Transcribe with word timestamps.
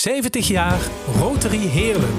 70 0.00 0.48
jaar 0.48 0.80
Rotary 1.18 1.66
Heerlen. 1.66 2.14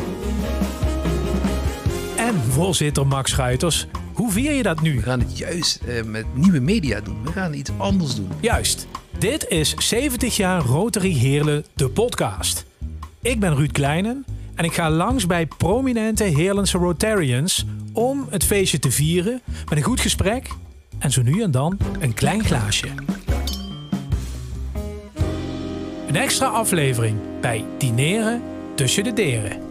En 2.17 2.35
voorzitter 2.35 3.07
Max 3.07 3.31
Schuiters, 3.31 3.87
hoe 4.13 4.31
vier 4.31 4.51
je 4.51 4.63
dat 4.63 4.81
nu? 4.81 4.95
We 4.95 5.01
gaan 5.01 5.19
het 5.19 5.37
juist 5.37 5.81
eh, 5.81 6.03
met 6.03 6.25
nieuwe 6.33 6.59
media 6.59 6.99
doen. 6.99 7.23
We 7.23 7.31
gaan 7.31 7.53
iets 7.53 7.71
anders 7.77 8.15
doen. 8.15 8.29
Juist, 8.39 8.87
dit 9.17 9.45
is 9.47 9.75
70 9.77 10.37
jaar 10.37 10.61
Rotary 10.61 11.13
Heerlen, 11.13 11.65
de 11.73 11.89
podcast. 11.89 12.65
Ik 13.21 13.39
ben 13.39 13.55
Ruud 13.55 13.71
Kleinen 13.71 14.25
en 14.55 14.65
ik 14.65 14.73
ga 14.73 14.89
langs 14.89 15.25
bij 15.25 15.45
prominente 15.45 16.23
Heerlense 16.23 16.77
Rotarians 16.77 17.65
om 17.93 18.27
het 18.29 18.43
feestje 18.43 18.79
te 18.79 18.91
vieren 18.91 19.41
met 19.69 19.77
een 19.77 19.83
goed 19.83 19.99
gesprek 19.99 20.49
en 20.99 21.11
zo 21.11 21.21
nu 21.21 21.41
en 21.41 21.51
dan 21.51 21.77
een 21.99 22.13
klein 22.13 22.43
glaasje. 22.43 22.87
Een 26.11 26.17
extra 26.17 26.47
aflevering 26.47 27.17
bij 27.41 27.65
Dineren 27.77 28.41
tussen 28.75 29.03
de 29.03 29.13
deren. 29.13 29.61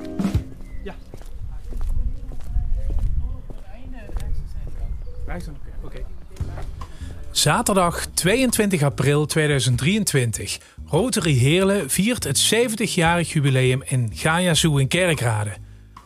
Zaterdag 7.31 8.07
22 8.07 8.83
april 8.83 9.27
2023. 9.27 10.59
Rotary 10.87 11.35
Heerlen 11.35 11.91
viert 11.91 12.25
het 12.25 12.53
70-jarig 12.55 13.33
jubileum 13.33 13.83
in 13.87 14.11
Gaia 14.15 14.55
Zoo 14.55 14.77
in 14.77 14.89
Kerkrade. 14.89 15.53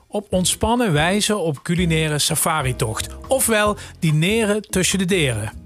Op 0.07 0.27
ontspannen 0.33 0.93
wijze 0.93 1.37
op 1.37 1.63
culinaire 1.63 2.19
safari-tocht. 2.19 3.09
Ofwel 3.29 3.77
dineren 3.99 4.63
tussen 4.63 4.99
de 4.99 5.05
deren. 5.05 5.64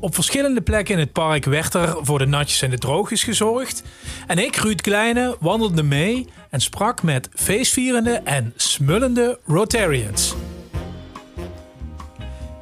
Op 0.00 0.14
verschillende 0.14 0.60
plekken 0.60 0.94
in 0.94 1.00
het 1.00 1.12
park 1.12 1.44
werd 1.44 1.74
er 1.74 1.96
voor 2.00 2.18
de 2.18 2.26
natjes 2.26 2.62
en 2.62 2.70
de 2.70 2.78
droogjes 2.78 3.24
gezorgd. 3.24 3.82
En 4.26 4.38
ik, 4.38 4.56
Ruud 4.56 4.80
Kleine, 4.80 5.36
wandelde 5.40 5.82
mee 5.82 6.26
en 6.50 6.60
sprak 6.60 7.02
met 7.02 7.28
feestvierende 7.34 8.20
en 8.24 8.52
smullende 8.56 9.38
Rotarians. 9.46 10.34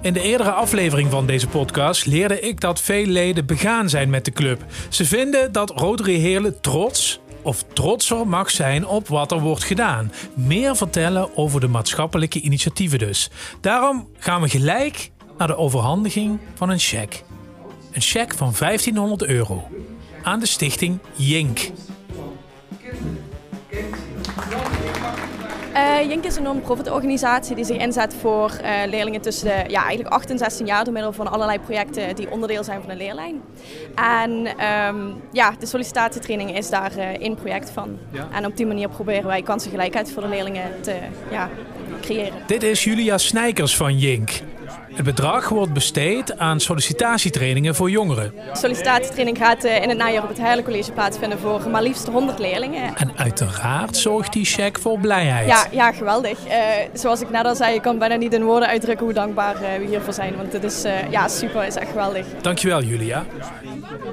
In 0.02 0.12
de 0.12 0.20
eerdere 0.20 0.50
aflevering 0.50 1.10
van 1.10 1.26
deze 1.26 1.48
podcast 1.48 2.06
leerde 2.06 2.40
ik 2.40 2.60
dat 2.60 2.80
veel 2.80 3.06
leden 3.06 3.46
begaan 3.46 3.88
zijn 3.88 4.10
met 4.10 4.24
de 4.24 4.32
club. 4.32 4.64
Ze 4.88 5.04
vinden 5.04 5.52
dat 5.52 5.70
Rotary 5.70 6.18
Heerlen 6.18 6.60
trots 6.60 7.20
of 7.42 7.64
trotser 7.72 8.28
mag 8.28 8.50
zijn 8.50 8.86
op 8.86 9.08
wat 9.08 9.32
er 9.32 9.40
wordt 9.40 9.64
gedaan. 9.64 10.12
Meer 10.34 10.76
vertellen 10.76 11.36
over 11.36 11.60
de 11.60 11.68
maatschappelijke 11.68 12.40
initiatieven 12.40 12.98
dus. 12.98 13.30
Daarom 13.60 14.08
gaan 14.18 14.42
we 14.42 14.48
gelijk 14.48 15.10
naar 15.38 15.46
de 15.46 15.56
overhandiging 15.56 16.38
van 16.54 16.70
een 16.70 16.78
cheque. 16.78 17.20
Een 17.92 18.00
cheque 18.00 18.36
van 18.36 18.52
1500 18.58 19.24
euro 19.24 19.68
aan 20.22 20.40
de 20.40 20.46
stichting 20.46 20.98
Jink. 21.14 21.70
Uh, 25.76 26.08
Jink 26.08 26.24
is 26.24 26.36
een 26.36 26.42
non-profit 26.42 26.90
organisatie 26.90 27.54
die 27.54 27.64
zich 27.64 27.76
inzet 27.76 28.14
voor 28.20 28.52
uh, 28.62 28.70
leerlingen 28.86 29.20
tussen 29.20 29.46
de 29.46 29.70
ja, 29.70 29.80
eigenlijk 29.80 30.14
8 30.14 30.30
en 30.30 30.38
16 30.38 30.66
jaar 30.66 30.84
door 30.84 30.92
middel 30.92 31.12
van 31.12 31.30
allerlei 31.30 31.58
projecten 31.58 32.14
die 32.14 32.30
onderdeel 32.30 32.64
zijn 32.64 32.80
van 32.80 32.88
de 32.88 32.96
leerlijn. 32.96 33.40
En 33.94 34.30
um, 34.86 35.22
ja, 35.32 35.54
de 35.58 35.66
sollicitatietraining 35.66 36.56
is 36.56 36.70
daar 36.70 36.96
uh, 36.96 37.04
één 37.04 37.34
project 37.34 37.70
van. 37.70 37.98
Ja. 38.10 38.28
En 38.32 38.46
op 38.46 38.56
die 38.56 38.66
manier 38.66 38.88
proberen 38.88 39.26
wij 39.26 39.42
kansengelijkheid 39.42 40.12
voor 40.12 40.22
de 40.22 40.28
leerlingen 40.28 40.80
te 40.80 40.96
ja, 41.30 41.50
creëren. 42.00 42.38
Dit 42.46 42.62
is 42.62 42.84
Julia 42.84 43.18
Snijkers 43.18 43.76
van 43.76 43.98
Jink. 43.98 44.30
Het 44.96 45.04
bedrag 45.04 45.48
wordt 45.48 45.72
besteed 45.72 46.38
aan 46.38 46.60
sollicitatietrainingen 46.60 47.74
voor 47.74 47.90
jongeren. 47.90 48.32
De 48.52 48.58
sollicitatietraining 48.58 49.38
gaat 49.38 49.64
in 49.64 49.88
het 49.88 49.98
najaar 49.98 50.22
op 50.22 50.28
het 50.28 50.38
Heilige 50.38 50.68
College 50.68 50.92
plaatsvinden 50.92 51.38
voor 51.38 51.70
maar 51.70 51.82
liefst 51.82 52.06
100 52.06 52.38
leerlingen. 52.38 52.96
En 52.96 53.12
uiteraard 53.16 53.96
zorgt 53.96 54.32
die 54.32 54.44
check 54.44 54.78
voor 54.78 54.98
blijheid. 54.98 55.46
Ja, 55.46 55.66
ja 55.70 55.92
geweldig. 55.92 56.46
Uh, 56.46 56.52
zoals 56.92 57.20
ik 57.20 57.30
net 57.30 57.44
al 57.44 57.54
zei, 57.54 57.74
ik 57.74 57.82
kan 57.82 57.98
bijna 57.98 58.14
niet 58.14 58.32
in 58.32 58.42
woorden 58.42 58.68
uitdrukken 58.68 59.04
hoe 59.04 59.14
dankbaar 59.14 59.54
uh, 59.54 59.60
we 59.78 59.86
hiervoor 59.86 60.12
zijn. 60.12 60.36
Want 60.36 60.52
het 60.52 60.64
is 60.64 60.84
uh, 60.84 61.10
ja, 61.10 61.28
super, 61.28 61.66
is 61.66 61.76
echt 61.76 61.90
geweldig. 61.90 62.26
Dankjewel 62.40 62.82
Julia. 62.82 63.24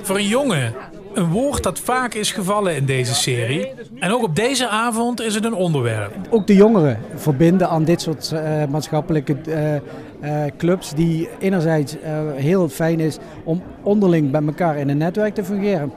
Voor 0.02 0.16
een 0.16 0.28
jongen 0.28 0.74
een 1.14 1.30
woord 1.30 1.64
dat 1.64 1.80
vaak 1.80 2.14
is 2.14 2.32
gevallen 2.32 2.76
in 2.76 2.86
deze 2.86 3.14
serie. 3.14 3.72
En 4.00 4.12
ook 4.12 4.24
op 4.24 4.36
deze 4.36 4.68
avond 4.68 5.22
is 5.22 5.36
het 5.36 5.46
een 5.46 5.54
onderwerp. 5.54 6.14
Ook 6.30 6.48
de 6.48 6.56
jongeren 6.56 7.00
verbinden 7.16 7.70
aan 7.70 7.84
dit 7.84 8.02
soort 8.02 8.32
uh, 8.34 8.66
maatschappelijke 8.70 9.38
uh, 9.48 9.56
clubs. 10.58 10.94
Die 10.94 11.30
enerzijds 11.40 11.96
heel 12.36 12.70
fijn 12.70 13.00
is 13.00 13.18
om 13.44 13.62
onderling 13.84 14.32
bij 14.32 14.42
elkaar 14.46 14.78
in 14.78 14.90
een 14.90 14.98
netwerk 14.98 15.34
te 15.34 15.44
fungeren. 15.44 15.92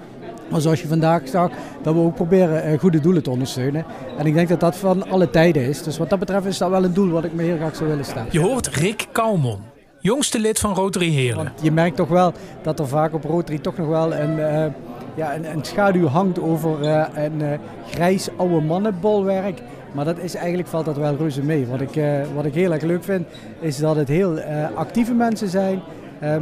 Maar 0.51 0.61
zoals 0.61 0.81
je 0.81 0.89
vandaag 0.89 1.29
zag, 1.29 1.51
dat 1.83 1.95
we 1.95 2.01
ook 2.01 2.15
proberen 2.15 2.79
goede 2.79 3.01
doelen 3.01 3.23
te 3.23 3.31
ondersteunen. 3.31 3.85
En 4.19 4.27
ik 4.27 4.35
denk 4.35 4.49
dat 4.49 4.61
dat 4.61 4.77
van 4.77 5.11
alle 5.11 5.31
tijden 5.31 5.63
is. 5.63 5.83
Dus 5.83 5.99
wat 5.99 6.11
dat 6.11 6.19
betreft 6.19 6.47
is 6.47 6.59
dat 6.59 6.71
wel 6.71 6.85
een 6.85 6.95
doel 6.95 7.11
wat 7.11 7.25
ik 7.25 7.33
me 7.33 7.43
heel 7.43 7.57
graag 7.57 7.77
zou 7.77 7.89
willen 7.89 8.05
stellen. 8.05 8.29
Je 8.31 8.41
hoort 8.41 8.67
Rick 8.67 9.07
Kalmon 9.13 9.59
jongste 10.07 10.39
lid 10.39 10.59
van 10.59 10.75
Rotary 10.75 11.11
Heerlen. 11.11 11.45
Want 11.45 11.63
je 11.63 11.73
merkt 11.73 11.97
toch 11.97 12.09
wel 12.09 12.33
dat 12.63 12.79
er 12.79 12.89
vaak 12.89 13.15
op 13.15 13.25
Rotary 13.25 13.59
toch 13.59 13.77
nog 13.77 13.89
wel 13.89 14.15
een, 14.15 14.39
uh, 14.39 14.65
ja, 15.15 15.35
een, 15.35 15.51
een, 15.51 15.65
schaduw 15.65 16.07
hangt 16.07 16.41
over 16.41 16.83
uh, 16.83 17.07
een 17.15 17.41
uh, 17.41 17.49
grijs 17.91 18.29
oude 18.37 18.61
mannenbolwerk. 18.61 19.61
Maar 19.97 20.05
dat 20.05 20.19
is 20.19 20.34
eigenlijk 20.34 20.69
valt 20.69 20.84
dat 20.84 20.97
wel 20.97 21.17
reuze 21.17 21.43
mee. 21.43 21.67
Wat 21.67 21.81
ik, 21.81 22.01
wat 22.34 22.45
ik 22.45 22.55
heel 22.55 22.73
erg 22.73 22.83
leuk 22.83 23.05
vind 23.05 23.27
is 23.61 23.77
dat 23.77 23.97
het 23.97 24.09
heel 24.09 24.41
actieve 24.75 25.15
mensen 25.15 25.49
zijn. 25.49 25.81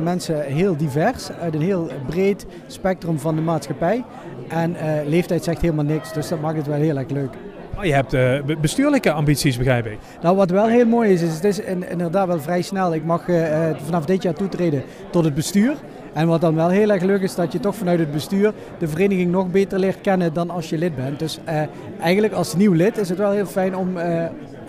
mensen 0.03 0.43
heel 0.43 0.77
divers, 0.77 1.31
uit 1.41 1.55
een 1.55 1.63
heel 1.63 1.91
breed 2.07 2.47
spectrum 2.67 3.19
van 3.19 3.35
de 3.35 3.41
maatschappij. 3.41 4.05
En 4.49 4.77
leeftijd 5.07 5.45
zegt 5.45 5.61
helemaal 5.61 5.85
niks, 5.85 6.13
dus 6.13 6.29
dat 6.29 6.41
maakt 6.41 6.57
het 6.57 6.67
wel 6.67 6.77
heel 6.77 6.97
erg 6.97 7.11
leuk. 7.11 7.35
Oh, 7.79 7.85
je 7.85 7.93
hebt 7.93 8.15
uh, 8.15 8.57
bestuurlijke 8.61 9.13
ambities, 9.13 9.57
begrijp 9.57 9.87
ik. 9.87 9.99
Nou, 10.23 10.37
wat 10.37 10.51
wel 10.51 10.67
heel 10.67 10.87
mooi 10.87 11.13
is, 11.13 11.23
is 11.23 11.35
het 11.35 11.45
is 11.45 11.61
inderdaad 11.61 12.27
wel 12.27 12.41
vrij 12.41 12.63
snel. 12.63 12.95
Ik 12.95 13.05
mag 13.05 13.29
uh, 13.29 13.69
vanaf 13.85 14.05
dit 14.05 14.23
jaar 14.23 14.35
toetreden 14.35 14.83
tot 15.11 15.25
het 15.25 15.35
bestuur. 15.35 15.75
En 16.15 16.27
wat 16.27 16.41
dan 16.41 16.55
wel 16.55 16.69
heel 16.69 16.91
erg 16.91 17.03
leuk 17.03 17.23
is, 17.23 17.35
dat 17.35 17.53
je 17.53 17.61
toch 17.61 17.77
vanuit 17.77 17.99
het 17.99 18.13
bestuur 18.13 18.53
de 18.79 18.89
vereniging 18.89 19.31
nog 19.31 19.51
beter 19.51 19.79
leert 19.79 20.01
kennen 20.01 20.33
dan 20.33 20.51
als 20.51 20.69
je 20.69 20.79
lid 20.79 20.97
bent. 20.97 21.19
Dus 21.19 21.39
uh, 21.49 21.63
eigenlijk 22.01 22.33
als 22.33 22.55
nieuw 22.55 22.73
lid 22.73 22.99
is 22.99 23.09
het 23.09 23.19
wel 23.19 23.31
heel 23.31 23.47
fijn 23.47 23.77
om 23.77 23.99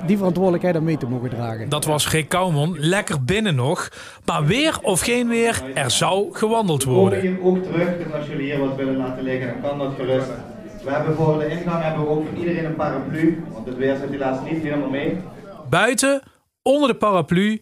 die 0.06 0.18
verantwoordelijkheid 0.18 0.76
aan 0.76 0.84
mee 0.84 0.98
te 0.98 1.08
mogen 1.08 1.30
dragen. 1.30 1.70
Dat 1.70 1.86
was 1.86 2.06
G. 2.06 2.28
Kouwman, 2.28 2.76
lekker 2.80 3.24
binnen 3.24 3.56
nog. 3.56 3.90
Maar 4.26 4.46
weer 4.46 4.80
of 4.82 5.00
geen 5.02 5.28
weer, 5.28 5.64
er 5.74 5.92
zou 5.92 6.28
gewandeld 6.32 6.84
worden. 6.84 7.24
Ik 7.24 7.40
ook 7.44 7.64
terug, 7.64 7.98
dus 7.98 8.14
als 8.14 8.28
jullie 8.28 8.46
hier 8.46 8.60
wat 8.60 8.76
willen 8.76 8.98
laten 8.98 9.24
liggen, 9.24 9.48
dan 9.48 9.70
kan 9.70 9.80
dat 9.80 9.92
gerust. 9.98 10.30
We 10.84 10.92
hebben 10.92 11.16
voor 11.16 11.40
de 11.40 11.48
ingang 11.48 11.84
hebben 11.84 12.04
we 12.04 12.10
ook 12.10 12.26
voor 12.28 12.38
iedereen 12.38 12.66
een 12.66 12.76
paraplu, 12.76 13.44
want 13.52 13.66
het 13.66 13.78
weer 13.78 13.96
zit 13.96 14.10
helaas 14.10 14.38
niet 14.52 14.64
helemaal 14.64 14.90
mee. 14.90 15.18
Buiten, 15.70 16.22
onder 16.62 16.90
de 16.90 16.96
paraplu, 16.96 17.62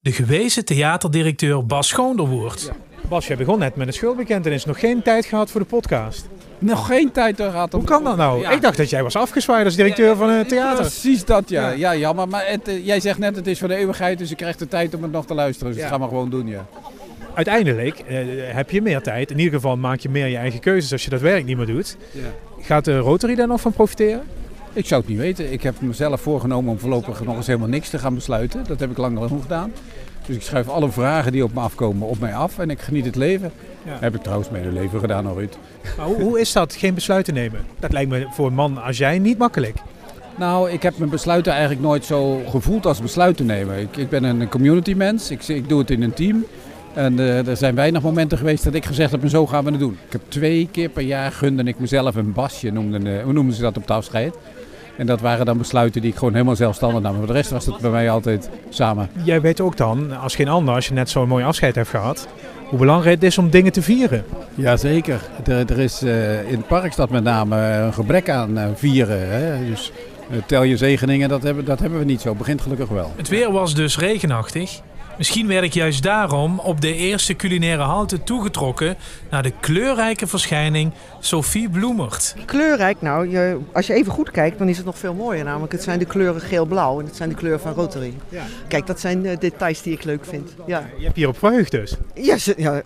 de 0.00 0.12
gewezen 0.12 0.64
theaterdirecteur 0.64 1.66
Bas 1.66 1.88
Schoonderwoord. 1.88 2.62
Ja. 2.62 2.85
Bas, 3.08 3.26
je 3.26 3.36
begon 3.36 3.58
net 3.58 3.76
met 3.76 3.86
een 3.86 3.92
schoolbekentenis. 3.92 4.64
Nog 4.64 4.80
geen 4.80 5.02
tijd 5.02 5.26
gehad 5.26 5.50
voor 5.50 5.60
de 5.60 5.66
podcast. 5.66 6.28
Nog 6.58 6.86
geen 6.86 7.12
tijd 7.12 7.36
gehad. 7.36 7.72
Hoe 7.72 7.84
kan 7.84 8.04
dat 8.04 8.16
nou? 8.16 8.40
Ja. 8.40 8.50
Ik 8.50 8.62
dacht 8.62 8.76
dat 8.76 8.90
jij 8.90 9.02
was 9.02 9.16
afgezwaaid 9.16 9.64
als 9.64 9.76
directeur 9.76 10.16
van 10.16 10.28
een 10.28 10.46
theater. 10.46 10.80
Precies 10.80 11.24
dat, 11.24 11.48
ja. 11.48 11.70
Ja, 11.70 11.96
jammer. 11.96 12.28
Maar 12.28 12.44
het, 12.46 12.68
uh, 12.68 12.86
jij 12.86 13.00
zegt 13.00 13.18
net, 13.18 13.36
het 13.36 13.46
is 13.46 13.58
voor 13.58 13.68
de 13.68 13.74
eeuwigheid, 13.74 14.18
dus 14.18 14.28
je 14.28 14.34
krijgt 14.34 14.58
de 14.58 14.68
tijd 14.68 14.94
om 14.94 15.02
het 15.02 15.12
nog 15.12 15.26
te 15.26 15.34
luisteren. 15.34 15.72
Dus 15.72 15.82
dat 15.82 15.90
gaan 15.90 16.00
we 16.00 16.08
gewoon 16.08 16.30
doen, 16.30 16.46
ja. 16.46 16.66
Uiteindelijk 17.34 18.02
uh, 18.08 18.18
heb 18.54 18.70
je 18.70 18.82
meer 18.82 19.02
tijd. 19.02 19.30
In 19.30 19.38
ieder 19.38 19.54
geval 19.54 19.76
maak 19.76 19.98
je 19.98 20.08
meer 20.08 20.26
je 20.26 20.36
eigen 20.36 20.60
keuzes 20.60 20.92
als 20.92 21.04
je 21.04 21.10
dat 21.10 21.20
werk 21.20 21.44
niet 21.44 21.56
meer 21.56 21.66
doet. 21.66 21.96
Gaat 22.60 22.84
de 22.84 22.98
Rotary 22.98 23.34
daar 23.34 23.46
nog 23.46 23.60
van 23.60 23.72
profiteren? 23.72 24.22
Ik 24.72 24.86
zou 24.86 25.00
het 25.00 25.10
niet 25.10 25.18
weten. 25.18 25.52
Ik 25.52 25.62
heb 25.62 25.80
mezelf 25.80 26.20
voorgenomen 26.20 26.70
om 26.70 26.78
voorlopig 26.78 27.24
nog 27.24 27.36
eens 27.36 27.46
helemaal 27.46 27.68
niks 27.68 27.88
te 27.88 27.98
gaan 27.98 28.14
besluiten. 28.14 28.64
Dat 28.68 28.80
heb 28.80 28.90
ik 28.90 28.96
lang 28.96 29.18
genoeg 29.18 29.42
gedaan. 29.42 29.72
Dus 30.26 30.36
ik 30.36 30.42
schrijf 30.42 30.68
alle 30.68 30.90
vragen 30.90 31.32
die 31.32 31.44
op 31.44 31.54
me 31.54 31.60
afkomen 31.60 32.08
op 32.08 32.18
mij 32.18 32.34
af 32.34 32.58
en 32.58 32.70
ik 32.70 32.80
geniet 32.80 33.04
het 33.04 33.16
leven. 33.16 33.52
Ja. 33.84 33.96
Heb 34.00 34.14
ik 34.14 34.22
trouwens 34.22 34.50
mijn 34.50 34.72
leven 34.72 35.00
gedaan, 35.00 35.26
al 35.26 35.38
Ruud. 35.38 35.56
Maar 35.96 36.06
hoe, 36.06 36.20
hoe 36.20 36.40
is 36.40 36.52
dat, 36.52 36.74
geen 36.74 36.94
besluiten 36.94 37.34
nemen? 37.34 37.60
Dat 37.78 37.92
lijkt 37.92 38.10
me 38.10 38.26
voor 38.30 38.46
een 38.46 38.54
man 38.54 38.82
als 38.82 38.98
jij 38.98 39.18
niet 39.18 39.38
makkelijk. 39.38 39.76
Nou, 40.36 40.70
ik 40.70 40.82
heb 40.82 40.98
mijn 40.98 41.10
besluiten 41.10 41.52
eigenlijk 41.52 41.82
nooit 41.82 42.04
zo 42.04 42.42
gevoeld 42.48 42.86
als 42.86 43.00
besluiten 43.00 43.46
nemen. 43.46 43.80
Ik, 43.80 43.96
ik 43.96 44.08
ben 44.08 44.24
een 44.24 44.48
community 44.48 44.94
mens, 44.94 45.30
ik, 45.30 45.48
ik 45.48 45.68
doe 45.68 45.78
het 45.78 45.90
in 45.90 46.02
een 46.02 46.14
team. 46.14 46.44
En 46.94 47.12
uh, 47.18 47.48
er 47.48 47.56
zijn 47.56 47.74
weinig 47.74 48.02
momenten 48.02 48.38
geweest 48.38 48.64
dat 48.64 48.74
ik 48.74 48.84
gezegd 48.84 49.10
heb, 49.10 49.22
en 49.22 49.30
zo 49.30 49.46
gaan 49.46 49.64
we 49.64 49.70
het 49.70 49.80
doen. 49.80 49.98
Ik 50.06 50.12
heb 50.12 50.20
twee 50.28 50.68
keer 50.70 50.88
per 50.88 51.02
jaar 51.02 51.32
gunde 51.32 51.62
ik 51.62 51.78
mezelf 51.78 52.14
een 52.14 52.32
basje, 52.32 52.70
noemden, 52.70 53.06
uh, 53.06 53.22
hoe 53.22 53.32
noemden 53.32 53.54
ze 53.54 53.62
dat 53.62 53.76
op 53.76 53.82
het 53.82 53.90
afscheid. 53.90 54.34
En 54.98 55.06
dat 55.06 55.20
waren 55.20 55.46
dan 55.46 55.58
besluiten 55.58 56.00
die 56.00 56.10
ik 56.10 56.16
gewoon 56.16 56.32
helemaal 56.32 56.56
zelfstandig 56.56 57.02
nam. 57.02 57.16
Voor 57.16 57.26
de 57.26 57.32
rest 57.32 57.50
was 57.50 57.66
het 57.66 57.78
bij 57.78 57.90
mij 57.90 58.10
altijd 58.10 58.50
samen. 58.68 59.08
Jij 59.22 59.40
weet 59.40 59.60
ook 59.60 59.76
dan, 59.76 60.18
als 60.20 60.34
geen 60.34 60.48
ander, 60.48 60.74
als 60.74 60.88
je 60.88 60.94
net 60.94 61.10
zo'n 61.10 61.28
mooi 61.28 61.44
afscheid 61.44 61.74
hebt 61.74 61.88
gehad, 61.88 62.28
hoe 62.68 62.78
belangrijk 62.78 63.14
het 63.14 63.24
is 63.24 63.38
om 63.38 63.50
dingen 63.50 63.72
te 63.72 63.82
vieren. 63.82 64.24
Jazeker. 64.54 65.20
Er, 65.44 65.70
er 65.70 65.78
is 65.78 66.02
uh, 66.02 66.50
in 66.50 66.56
het 66.56 66.66
park 66.66 66.92
staat 66.92 67.10
met 67.10 67.24
name 67.24 67.56
een 67.56 67.92
gebrek 67.92 68.28
aan 68.30 68.58
uh, 68.58 68.64
vieren. 68.74 69.28
Hè? 69.30 69.66
Dus 69.68 69.92
uh, 70.30 70.36
tel 70.46 70.62
je 70.62 70.76
zegeningen, 70.76 71.28
dat 71.28 71.42
hebben, 71.42 71.64
dat 71.64 71.80
hebben 71.80 71.98
we 71.98 72.04
niet 72.04 72.20
zo. 72.20 72.28
Het 72.28 72.38
begint 72.38 72.60
gelukkig 72.60 72.88
wel. 72.88 73.12
Het 73.16 73.28
weer 73.28 73.52
was 73.52 73.74
dus 73.74 73.98
regenachtig. 73.98 74.80
Misschien 75.18 75.46
werd 75.46 75.64
ik 75.64 75.74
juist 75.74 76.02
daarom 76.02 76.58
op 76.58 76.80
de 76.80 76.94
eerste 76.94 77.36
culinaire 77.36 77.82
halte 77.82 78.22
toegetrokken 78.22 78.96
naar 79.30 79.42
de 79.42 79.52
kleurrijke 79.60 80.26
verschijning 80.26 80.92
Sophie 81.20 81.68
Bloemert. 81.68 82.34
Kleurrijk, 82.44 83.02
nou, 83.02 83.30
je, 83.30 83.58
als 83.72 83.86
je 83.86 83.94
even 83.94 84.12
goed 84.12 84.30
kijkt, 84.30 84.58
dan 84.58 84.68
is 84.68 84.76
het 84.76 84.86
nog 84.86 84.98
veel 84.98 85.14
mooier. 85.14 85.44
Namelijk, 85.44 85.72
het 85.72 85.82
zijn 85.82 85.98
de 85.98 86.04
kleuren 86.04 86.40
geel-blauw 86.40 87.00
en 87.00 87.06
het 87.06 87.16
zijn 87.16 87.28
de 87.28 87.34
kleuren 87.34 87.60
van 87.60 87.72
Rotary. 87.72 88.14
Ja. 88.28 88.42
Kijk, 88.68 88.86
dat 88.86 89.00
zijn 89.00 89.24
uh, 89.24 89.36
details 89.38 89.82
die 89.82 89.92
ik 89.92 90.04
leuk 90.04 90.24
vind. 90.24 90.54
Ja. 90.66 90.88
Je 90.98 91.04
hebt 91.04 91.16
hier 91.16 91.28
op 91.28 91.38
verheugd 91.38 91.70
dus. 91.70 91.96
Ja, 92.14 92.38
ze, 92.38 92.54
ja, 92.56 92.82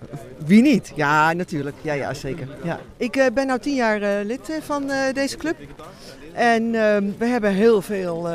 wie 0.46 0.62
niet? 0.62 0.92
Ja, 0.94 1.32
natuurlijk. 1.32 1.76
Ja, 1.82 1.92
ja 1.92 2.14
zeker. 2.14 2.48
Ja. 2.64 2.80
Ik 2.96 3.16
uh, 3.16 3.24
ben 3.34 3.46
nu 3.46 3.58
tien 3.58 3.74
jaar 3.74 4.02
uh, 4.02 4.08
lid 4.24 4.58
van 4.60 4.90
deze 5.12 5.36
club. 5.36 5.56
En 6.32 6.74
ehm, 6.74 7.04
we 7.18 7.26
hebben 7.26 7.52
heel 7.52 7.82
veel 7.82 8.28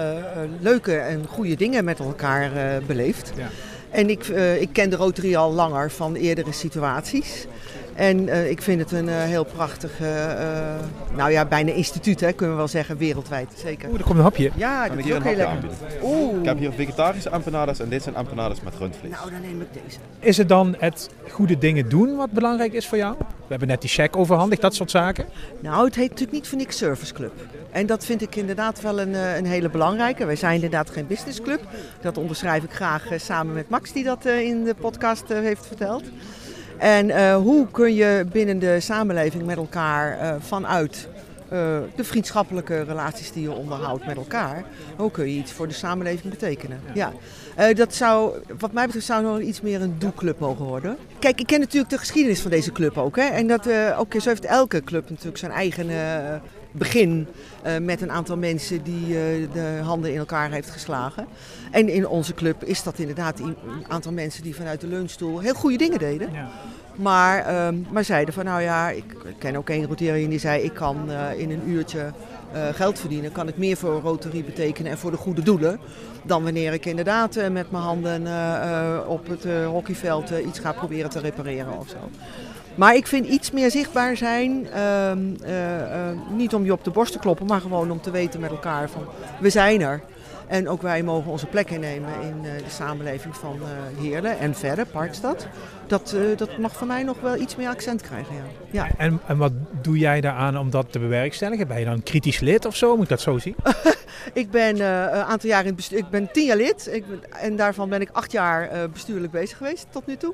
leuke 0.59 0.95
en 0.97 1.25
goede 1.29 1.55
dingen 1.55 1.83
met 1.83 1.99
elkaar 1.99 2.51
beleefd. 2.87 3.31
Ja. 3.35 3.49
En 3.95 4.09
ik, 4.09 4.27
uh, 4.27 4.61
ik 4.61 4.69
ken 4.71 4.89
de 4.89 4.95
Rotary 4.95 5.35
al 5.35 5.53
langer 5.53 5.91
van 5.91 6.15
eerdere 6.15 6.51
situaties. 6.51 7.47
En 7.93 8.27
uh, 8.27 8.49
ik 8.49 8.61
vind 8.61 8.79
het 8.81 8.91
een 8.91 9.07
uh, 9.07 9.23
heel 9.23 9.43
prachtig, 9.43 9.91
nou 11.15 11.31
ja, 11.31 11.45
bijna 11.45 11.71
instituut, 11.71 12.19
hè, 12.19 12.31
kunnen 12.31 12.55
we 12.55 12.61
wel 12.61 12.71
zeggen, 12.71 12.97
wereldwijd. 12.97 13.47
Zeker. 13.55 13.89
Oeh, 13.89 13.97
er 13.97 14.03
komt 14.03 14.17
een 14.17 14.23
hapje. 14.23 14.51
Ja, 14.55 14.89
dat 14.89 14.97
is 14.97 15.13
ook 15.13 15.23
heel 15.23 15.35
lekker. 15.35 15.57
Oeh. 16.03 16.39
Ik 16.39 16.45
heb 16.45 16.57
hier 16.57 16.71
vegetarische 16.71 17.29
empanadas 17.29 17.79
en 17.79 17.89
dit 17.89 18.03
zijn 18.03 18.15
empanadas 18.15 18.61
met 18.61 18.73
rundvlees. 18.75 19.11
Nou, 19.11 19.31
dan 19.31 19.41
neem 19.41 19.61
ik 19.61 19.67
deze. 19.83 19.97
Is 20.19 20.37
het 20.37 20.49
dan 20.49 20.75
het 20.79 21.09
goede 21.29 21.57
dingen 21.57 21.89
doen 21.89 22.15
wat 22.15 22.31
belangrijk 22.31 22.73
is 22.73 22.87
voor 22.87 22.97
jou? 22.97 23.15
We 23.47 23.51
hebben 23.51 23.67
net 23.67 23.81
die 23.81 23.89
check 23.89 24.15
overhandigd, 24.15 24.61
dat 24.61 24.75
soort 24.75 24.91
zaken. 24.91 25.25
Nou, 25.59 25.85
het 25.85 25.95
heet 25.95 26.09
natuurlijk 26.09 26.37
niet 26.37 26.47
voor 26.47 26.57
niks 26.57 26.77
Service 26.77 27.13
Club. 27.13 27.31
En 27.71 27.85
dat 27.85 28.05
vind 28.05 28.21
ik 28.21 28.35
inderdaad 28.35 28.81
wel 28.81 28.99
een, 28.99 29.13
een 29.13 29.45
hele 29.45 29.69
belangrijke. 29.69 30.25
Wij 30.25 30.35
zijn 30.35 30.53
inderdaad 30.53 30.89
geen 30.89 31.07
businessclub. 31.07 31.61
Dat 32.01 32.17
onderschrijf 32.17 32.63
ik 32.63 32.71
graag 32.71 33.07
samen 33.15 33.53
met 33.53 33.69
Max, 33.69 33.91
die 33.91 34.03
dat 34.03 34.25
in 34.25 34.63
de 34.63 34.75
podcast 34.75 35.27
heeft 35.27 35.65
verteld. 35.65 36.03
En 36.77 37.33
hoe 37.33 37.67
kun 37.71 37.93
je 37.93 38.25
binnen 38.31 38.59
de 38.59 38.79
samenleving 38.79 39.45
met 39.45 39.57
elkaar 39.57 40.37
vanuit 40.41 41.07
de 41.95 42.03
vriendschappelijke 42.03 42.81
relaties 42.81 43.31
die 43.31 43.43
je 43.43 43.51
onderhoudt 43.51 44.05
met 44.05 44.17
elkaar, 44.17 44.65
hoe 44.97 45.11
kun 45.11 45.25
je 45.25 45.37
iets 45.37 45.51
voor 45.51 45.67
de 45.67 45.73
samenleving 45.73 46.29
betekenen? 46.29 46.79
Ja. 46.93 47.11
ja. 47.57 47.73
dat 47.73 47.93
zou, 47.93 48.35
wat 48.59 48.71
mij 48.71 48.85
betreft, 48.85 49.05
zou 49.05 49.23
nog 49.23 49.39
iets 49.39 49.61
meer 49.61 49.81
een 49.81 49.95
doelclub 49.99 50.39
mogen 50.39 50.65
worden. 50.65 50.97
Kijk, 51.19 51.39
ik 51.39 51.47
ken 51.47 51.59
natuurlijk 51.59 51.91
de 51.91 51.97
geschiedenis 51.97 52.41
van 52.41 52.51
deze 52.51 52.71
club 52.71 52.97
ook. 52.97 53.15
Hè? 53.15 53.23
En 53.23 53.47
dat, 53.47 53.69
ook 53.97 54.13
zo 54.13 54.29
heeft 54.29 54.45
elke 54.45 54.83
club 54.83 55.09
natuurlijk 55.09 55.37
zijn 55.37 55.51
eigen 55.51 55.89
begin 56.77 57.27
uh, 57.65 57.77
met 57.77 58.01
een 58.01 58.11
aantal 58.11 58.37
mensen 58.37 58.83
die 58.83 59.07
uh, 59.07 59.13
de 59.53 59.79
handen 59.83 60.11
in 60.11 60.17
elkaar 60.17 60.51
heeft 60.51 60.69
geslagen. 60.69 61.27
En 61.71 61.89
in 61.89 62.07
onze 62.07 62.33
club 62.33 62.63
is 62.63 62.83
dat 62.83 62.99
inderdaad 62.99 63.39
een 63.39 63.55
aantal 63.87 64.11
mensen 64.11 64.43
die 64.43 64.55
vanuit 64.55 64.81
de 64.81 64.87
leunstoel 64.87 65.39
heel 65.39 65.53
goede 65.53 65.77
dingen 65.77 65.99
deden. 65.99 66.29
Ja. 66.33 66.49
Maar, 66.95 67.67
um, 67.67 67.85
maar 67.91 68.03
zeiden 68.03 68.33
van 68.33 68.45
nou 68.45 68.61
ja, 68.61 68.89
ik 68.89 69.03
ken 69.37 69.55
ook 69.55 69.69
een 69.69 69.85
Rotarian 69.85 70.29
die 70.29 70.39
zei 70.39 70.63
ik 70.63 70.73
kan 70.73 71.09
uh, 71.09 71.39
in 71.39 71.51
een 71.51 71.69
uurtje 71.69 72.11
geld 72.73 72.99
verdienen. 72.99 73.31
Kan 73.31 73.47
ik 73.47 73.57
meer 73.57 73.77
voor 73.77 74.01
Rotary 74.01 74.43
betekenen 74.43 74.91
en 74.91 74.97
voor 74.97 75.11
de 75.11 75.17
goede 75.17 75.41
doelen. 75.41 75.79
Dan 76.23 76.43
wanneer 76.43 76.73
ik 76.73 76.85
inderdaad 76.85 77.35
met 77.35 77.71
mijn 77.71 77.83
handen 77.83 78.21
op 79.07 79.27
het 79.27 79.45
hockeyveld 79.65 80.29
iets 80.45 80.59
ga 80.59 80.71
proberen 80.71 81.09
te 81.09 81.19
repareren 81.19 81.77
of 81.77 81.89
zo. 81.89 81.97
Maar 82.75 82.95
ik 82.95 83.07
vind 83.07 83.25
iets 83.25 83.51
meer 83.51 83.71
zichtbaar 83.71 84.17
zijn, 84.17 84.51
uh, 84.51 85.11
uh, 85.11 85.79
uh, 85.79 86.35
niet 86.35 86.53
om 86.53 86.65
je 86.65 86.71
op 86.71 86.83
de 86.83 86.91
borst 86.91 87.11
te 87.11 87.19
kloppen, 87.19 87.45
maar 87.45 87.61
gewoon 87.61 87.91
om 87.91 88.01
te 88.01 88.11
weten 88.11 88.39
met 88.39 88.51
elkaar 88.51 88.89
van 88.89 89.05
we 89.39 89.49
zijn 89.49 89.81
er. 89.81 90.01
En 90.47 90.69
ook 90.69 90.81
wij 90.81 91.03
mogen 91.03 91.31
onze 91.31 91.45
plek 91.45 91.69
innemen 91.69 92.21
in 92.21 92.41
de 92.41 92.63
samenleving 92.67 93.35
van 93.35 93.59
Heerlen 93.99 94.39
en 94.39 94.55
verder, 94.55 94.85
Parkstad. 94.85 95.47
Dat, 95.87 96.15
dat 96.37 96.57
mag 96.57 96.75
voor 96.75 96.87
mij 96.87 97.03
nog 97.03 97.21
wel 97.21 97.35
iets 97.35 97.55
meer 97.55 97.67
accent 97.67 98.01
krijgen. 98.01 98.35
Ja. 98.35 98.41
ja. 98.71 98.89
En, 98.97 99.19
en 99.27 99.37
wat 99.37 99.51
doe 99.81 99.97
jij 99.97 100.21
daaraan 100.21 100.57
om 100.57 100.69
dat 100.69 100.91
te 100.91 100.99
bewerkstelligen? 100.99 101.67
Ben 101.67 101.79
je 101.79 101.85
dan 101.85 102.03
kritisch 102.03 102.39
lid 102.39 102.65
of 102.65 102.75
zo? 102.75 102.93
Moet 102.93 103.03
ik 103.03 103.09
dat 103.09 103.21
zo 103.21 103.37
zien? 103.37 103.55
ik 104.33 104.51
ben 104.51 104.79
een 104.79 105.23
aantal 105.23 105.49
jaar 105.49 105.61
in 105.61 105.65
het 105.65 105.75
bestuur, 105.75 105.97
ik 105.97 106.09
ben 106.09 106.31
tien 106.31 106.45
jaar 106.45 106.57
lid 106.57 106.89
ik 106.91 107.07
ben, 107.07 107.19
en 107.31 107.55
daarvan 107.55 107.89
ben 107.89 108.01
ik 108.01 108.09
acht 108.11 108.31
jaar 108.31 108.89
bestuurlijk 108.89 109.31
bezig 109.31 109.57
geweest 109.57 109.87
tot 109.91 110.05
nu 110.05 110.15
toe. 110.15 110.33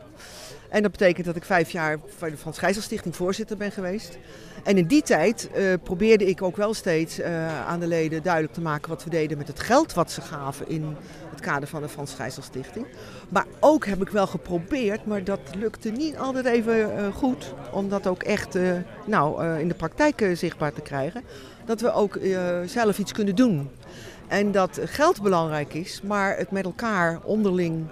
En 0.72 0.82
dat 0.82 0.92
betekent 0.92 1.26
dat 1.26 1.36
ik 1.36 1.44
vijf 1.44 1.70
jaar 1.70 2.00
van 2.18 2.30
de 2.30 2.38
Frans 2.38 2.58
Gijzelstichting 2.58 3.16
voorzitter 3.16 3.58
ben 3.58 3.72
geweest. 3.72 4.18
En 4.64 4.78
in 4.78 4.88
die 4.88 5.02
tijd 5.02 5.50
uh, 5.56 5.74
probeerde 5.84 6.26
ik 6.26 6.42
ook 6.42 6.56
wel 6.56 6.74
steeds 6.74 7.20
uh, 7.20 7.68
aan 7.68 7.80
de 7.80 7.88
leden 7.88 8.24
duidelijk 8.24 8.54
te 8.54 8.62
maken 8.62 8.90
wat 8.90 9.04
we 9.04 9.10
deden 9.10 9.38
met 9.38 9.48
het 9.48 9.60
geld 9.60 9.94
wat 9.94 10.12
ze 10.12 10.22
gaven 10.22 10.70
in 10.70 10.96
het 11.30 11.40
kader 11.40 11.68
van 11.68 11.82
de 11.82 11.90
Frans 11.90 12.14
Gijzelstichting. 12.14 12.86
Maar 13.30 13.46
ook 13.60 13.86
heb 13.86 14.02
ik 14.02 14.10
wel 14.10 14.28
geprobeerd, 14.28 15.06
maar 15.06 15.24
dat 15.24 15.40
lukte 15.58 15.90
niet 15.90 16.18
altijd 16.18 16.46
even 16.46 16.76
uh, 16.76 17.16
goed. 17.16 17.54
Om 17.72 17.90
dat 17.90 18.08
ook 18.08 18.24
echt 18.24 18.58
nou, 19.06 19.60
in 19.60 19.68
de 19.68 19.74
praktijk 19.74 20.30
zichtbaar 20.34 20.74
te 20.74 20.82
krijgen. 20.82 21.24
Dat 21.66 21.82
we 21.82 21.94
ook 21.94 22.20
zelf 22.66 23.00
iets 23.00 23.12
kunnen 23.12 23.36
doen. 23.36 23.70
En 24.28 24.52
dat 24.52 24.80
geld 24.86 25.22
belangrijk 25.22 25.74
is, 25.74 26.02
maar 26.02 26.38
het 26.38 26.52
met 26.52 26.66
elkaar 26.66 27.20
onderling 27.24 27.88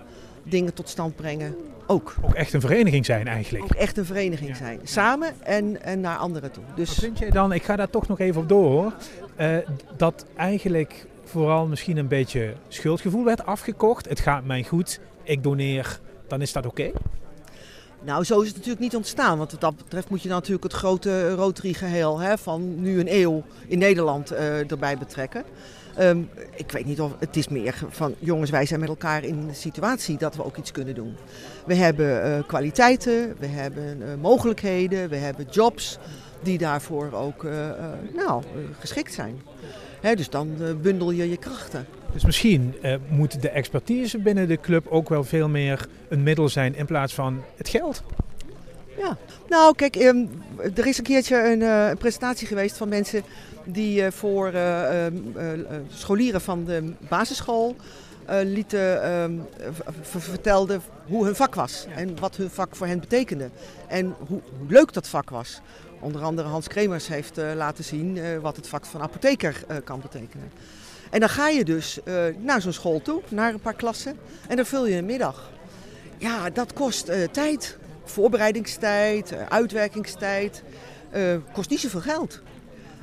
dingen 0.49 0.73
tot 0.73 0.89
stand 0.89 1.15
brengen 1.15 1.55
ook. 1.87 2.15
Ook 2.21 2.33
echt 2.33 2.53
een 2.53 2.61
vereniging 2.61 3.05
zijn 3.05 3.27
eigenlijk. 3.27 3.63
Ook 3.63 3.73
echt 3.73 3.97
een 3.97 4.05
vereniging 4.05 4.49
ja. 4.49 4.55
zijn. 4.55 4.79
Samen 4.83 5.33
en, 5.43 5.83
en 5.83 5.99
naar 5.99 6.17
anderen 6.17 6.51
toe. 6.51 6.63
Dus... 6.75 6.87
Wat 6.87 6.97
vind 6.97 7.19
jij 7.19 7.29
dan, 7.29 7.51
ik 7.51 7.63
ga 7.63 7.75
daar 7.75 7.89
toch 7.89 8.07
nog 8.07 8.19
even 8.19 8.41
op 8.41 8.49
door 8.49 8.69
hoor, 8.71 8.93
uh, 9.39 9.57
dat 9.97 10.25
eigenlijk 10.35 11.05
vooral 11.23 11.65
misschien 11.65 11.97
een 11.97 12.07
beetje 12.07 12.53
schuldgevoel 12.67 13.23
werd 13.23 13.45
afgekocht. 13.45 14.09
Het 14.09 14.19
gaat 14.19 14.45
mij 14.45 14.63
goed, 14.63 14.99
ik 15.23 15.43
doneer, 15.43 15.99
dan 16.27 16.41
is 16.41 16.51
dat 16.53 16.65
oké? 16.65 16.81
Okay? 16.81 16.93
Nou, 18.01 18.23
zo 18.23 18.39
is 18.39 18.47
het 18.47 18.55
natuurlijk 18.55 18.83
niet 18.83 18.95
ontstaan. 18.95 19.37
Want 19.37 19.51
wat 19.51 19.61
dat 19.61 19.75
betreft 19.75 20.09
moet 20.09 20.21
je 20.21 20.27
dan 20.27 20.37
natuurlijk 20.37 20.63
het 20.63 20.73
grote 20.73 21.33
Rotary 21.33 21.73
geheel 21.73 22.19
hè, 22.19 22.37
van 22.37 22.81
nu 22.81 22.99
een 22.99 23.13
eeuw 23.13 23.43
in 23.67 23.79
Nederland 23.79 24.31
uh, 24.31 24.71
erbij 24.71 24.97
betrekken. 24.97 25.43
Um, 25.99 26.29
ik 26.55 26.71
weet 26.71 26.85
niet 26.85 27.01
of 27.01 27.13
het 27.19 27.35
is 27.35 27.47
meer 27.47 27.75
van 27.89 28.15
jongens, 28.19 28.49
wij 28.49 28.65
zijn 28.65 28.79
met 28.79 28.89
elkaar 28.89 29.23
in 29.23 29.47
de 29.47 29.53
situatie 29.53 30.17
dat 30.17 30.35
we 30.35 30.45
ook 30.45 30.57
iets 30.57 30.71
kunnen 30.71 30.95
doen. 30.95 31.15
We 31.65 31.75
hebben 31.75 32.25
uh, 32.25 32.47
kwaliteiten, 32.47 33.35
we 33.39 33.45
hebben 33.45 34.01
uh, 34.01 34.07
mogelijkheden, 34.21 35.09
we 35.09 35.15
hebben 35.15 35.47
jobs 35.51 35.97
die 36.43 36.57
daarvoor 36.57 37.11
ook 37.11 37.43
uh, 37.43 37.51
nou, 38.15 38.43
geschikt 38.79 39.13
zijn. 39.13 39.41
Hè, 40.01 40.15
dus 40.15 40.29
dan 40.29 40.57
bundel 40.81 41.11
je 41.11 41.29
je 41.29 41.37
krachten. 41.37 41.85
Dus 42.13 42.25
misschien 42.25 42.75
moet 43.09 43.41
de 43.41 43.49
expertise 43.49 44.17
binnen 44.17 44.47
de 44.47 44.59
club 44.59 44.87
ook 44.87 45.09
wel 45.09 45.23
veel 45.23 45.49
meer 45.49 45.87
een 46.07 46.23
middel 46.23 46.49
zijn 46.49 46.75
in 46.75 46.85
plaats 46.85 47.13
van 47.13 47.43
het 47.55 47.69
geld. 47.69 48.03
Ja, 48.97 49.17
nou 49.49 49.75
kijk, 49.75 49.95
um, 49.95 50.29
er 50.75 50.87
is 50.87 50.97
een 50.97 51.03
keertje 51.03 51.51
een, 51.51 51.61
een 51.61 51.97
presentatie 51.97 52.47
geweest 52.47 52.77
van 52.77 52.89
mensen 52.89 53.23
die 53.63 54.01
uh, 54.01 54.11
voor 54.11 54.53
uh, 54.53 55.05
uh, 55.05 55.11
scholieren 55.89 56.41
van 56.41 56.65
de 56.65 56.93
basisschool 57.09 57.75
lieten, 58.43 59.11
um, 59.11 59.47
vertelden 59.99 60.81
hoe 61.07 61.25
hun 61.25 61.35
vak 61.35 61.55
was 61.55 61.85
en 61.95 62.19
wat 62.19 62.35
hun 62.35 62.49
vak 62.49 62.75
voor 62.75 62.87
hen 62.87 62.99
betekende. 62.99 63.49
En 63.87 64.15
hoe, 64.27 64.41
hoe 64.57 64.67
leuk 64.71 64.93
dat 64.93 65.07
vak 65.07 65.29
was. 65.29 65.61
Onder 65.99 66.21
andere 66.21 66.47
Hans 66.47 66.67
Kremers 66.67 67.07
heeft 67.07 67.37
laten 67.55 67.83
zien 67.83 68.41
wat 68.41 68.55
het 68.55 68.67
vak 68.67 68.85
van 68.85 69.01
apotheker 69.01 69.63
kan 69.83 69.99
betekenen. 70.01 70.51
En 71.09 71.19
dan 71.19 71.29
ga 71.29 71.47
je 71.47 71.65
dus 71.65 71.99
naar 72.37 72.61
zo'n 72.61 72.73
school 72.73 73.01
toe, 73.01 73.21
naar 73.29 73.53
een 73.53 73.59
paar 73.59 73.73
klassen, 73.73 74.17
en 74.47 74.55
dan 74.55 74.65
vul 74.65 74.87
je 74.87 74.97
een 74.97 75.05
middag. 75.05 75.51
Ja, 76.17 76.49
dat 76.49 76.73
kost 76.73 77.11
tijd, 77.31 77.77
voorbereidingstijd, 78.09 79.33
uitwerkingstijd, 79.49 80.63
kost 81.53 81.69
niet 81.69 81.79
zoveel 81.79 82.01
geld. 82.01 82.41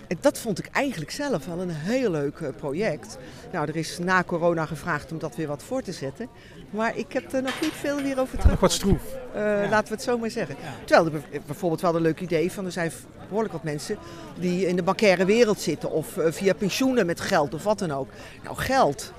En 0.08 0.16
dat 0.20 0.38
vond 0.38 0.58
ik 0.58 0.68
eigenlijk 0.72 1.10
zelf 1.10 1.46
wel 1.46 1.60
een 1.60 1.70
heel 1.70 2.10
leuk 2.10 2.38
uh, 2.38 2.48
project. 2.56 3.18
Nou, 3.52 3.68
er 3.68 3.76
is 3.76 3.98
na 3.98 4.22
corona 4.24 4.66
gevraagd 4.66 5.12
om 5.12 5.18
dat 5.18 5.36
weer 5.36 5.46
wat 5.46 5.62
voor 5.62 5.82
te 5.82 5.92
zetten. 5.92 6.28
Maar 6.70 6.96
ik 6.96 7.12
heb 7.12 7.32
er 7.32 7.42
nog 7.42 7.60
niet 7.60 7.72
veel 7.72 8.00
meer 8.00 8.20
over 8.20 8.36
terug. 8.38 8.50
Nog 8.50 8.60
wat 8.60 8.72
stroef. 8.72 9.02
Uh, 9.34 9.40
ja. 9.40 9.68
Laten 9.68 9.88
we 9.88 9.94
het 9.94 10.02
zo 10.02 10.18
maar 10.18 10.30
zeggen. 10.30 10.56
Ja. 10.62 10.74
Terwijl 10.84 11.22
er 11.32 11.40
bijvoorbeeld 11.46 11.80
wel 11.80 11.96
een 11.96 12.02
leuk 12.02 12.20
idee 12.20 12.52
van 12.52 12.64
er 12.64 12.72
zijn 12.72 12.92
behoorlijk 13.28 13.52
wat 13.52 13.62
mensen 13.62 13.98
die 14.38 14.66
in 14.66 14.76
de 14.76 14.82
bankaire 14.82 15.24
wereld 15.24 15.60
zitten. 15.60 15.90
Of 15.90 16.16
uh, 16.16 16.26
via 16.30 16.54
pensioenen 16.54 17.06
met 17.06 17.20
geld 17.20 17.54
of 17.54 17.62
wat 17.62 17.78
dan 17.78 17.92
ook. 17.92 18.08
Nou, 18.42 18.56
geld 18.56 19.12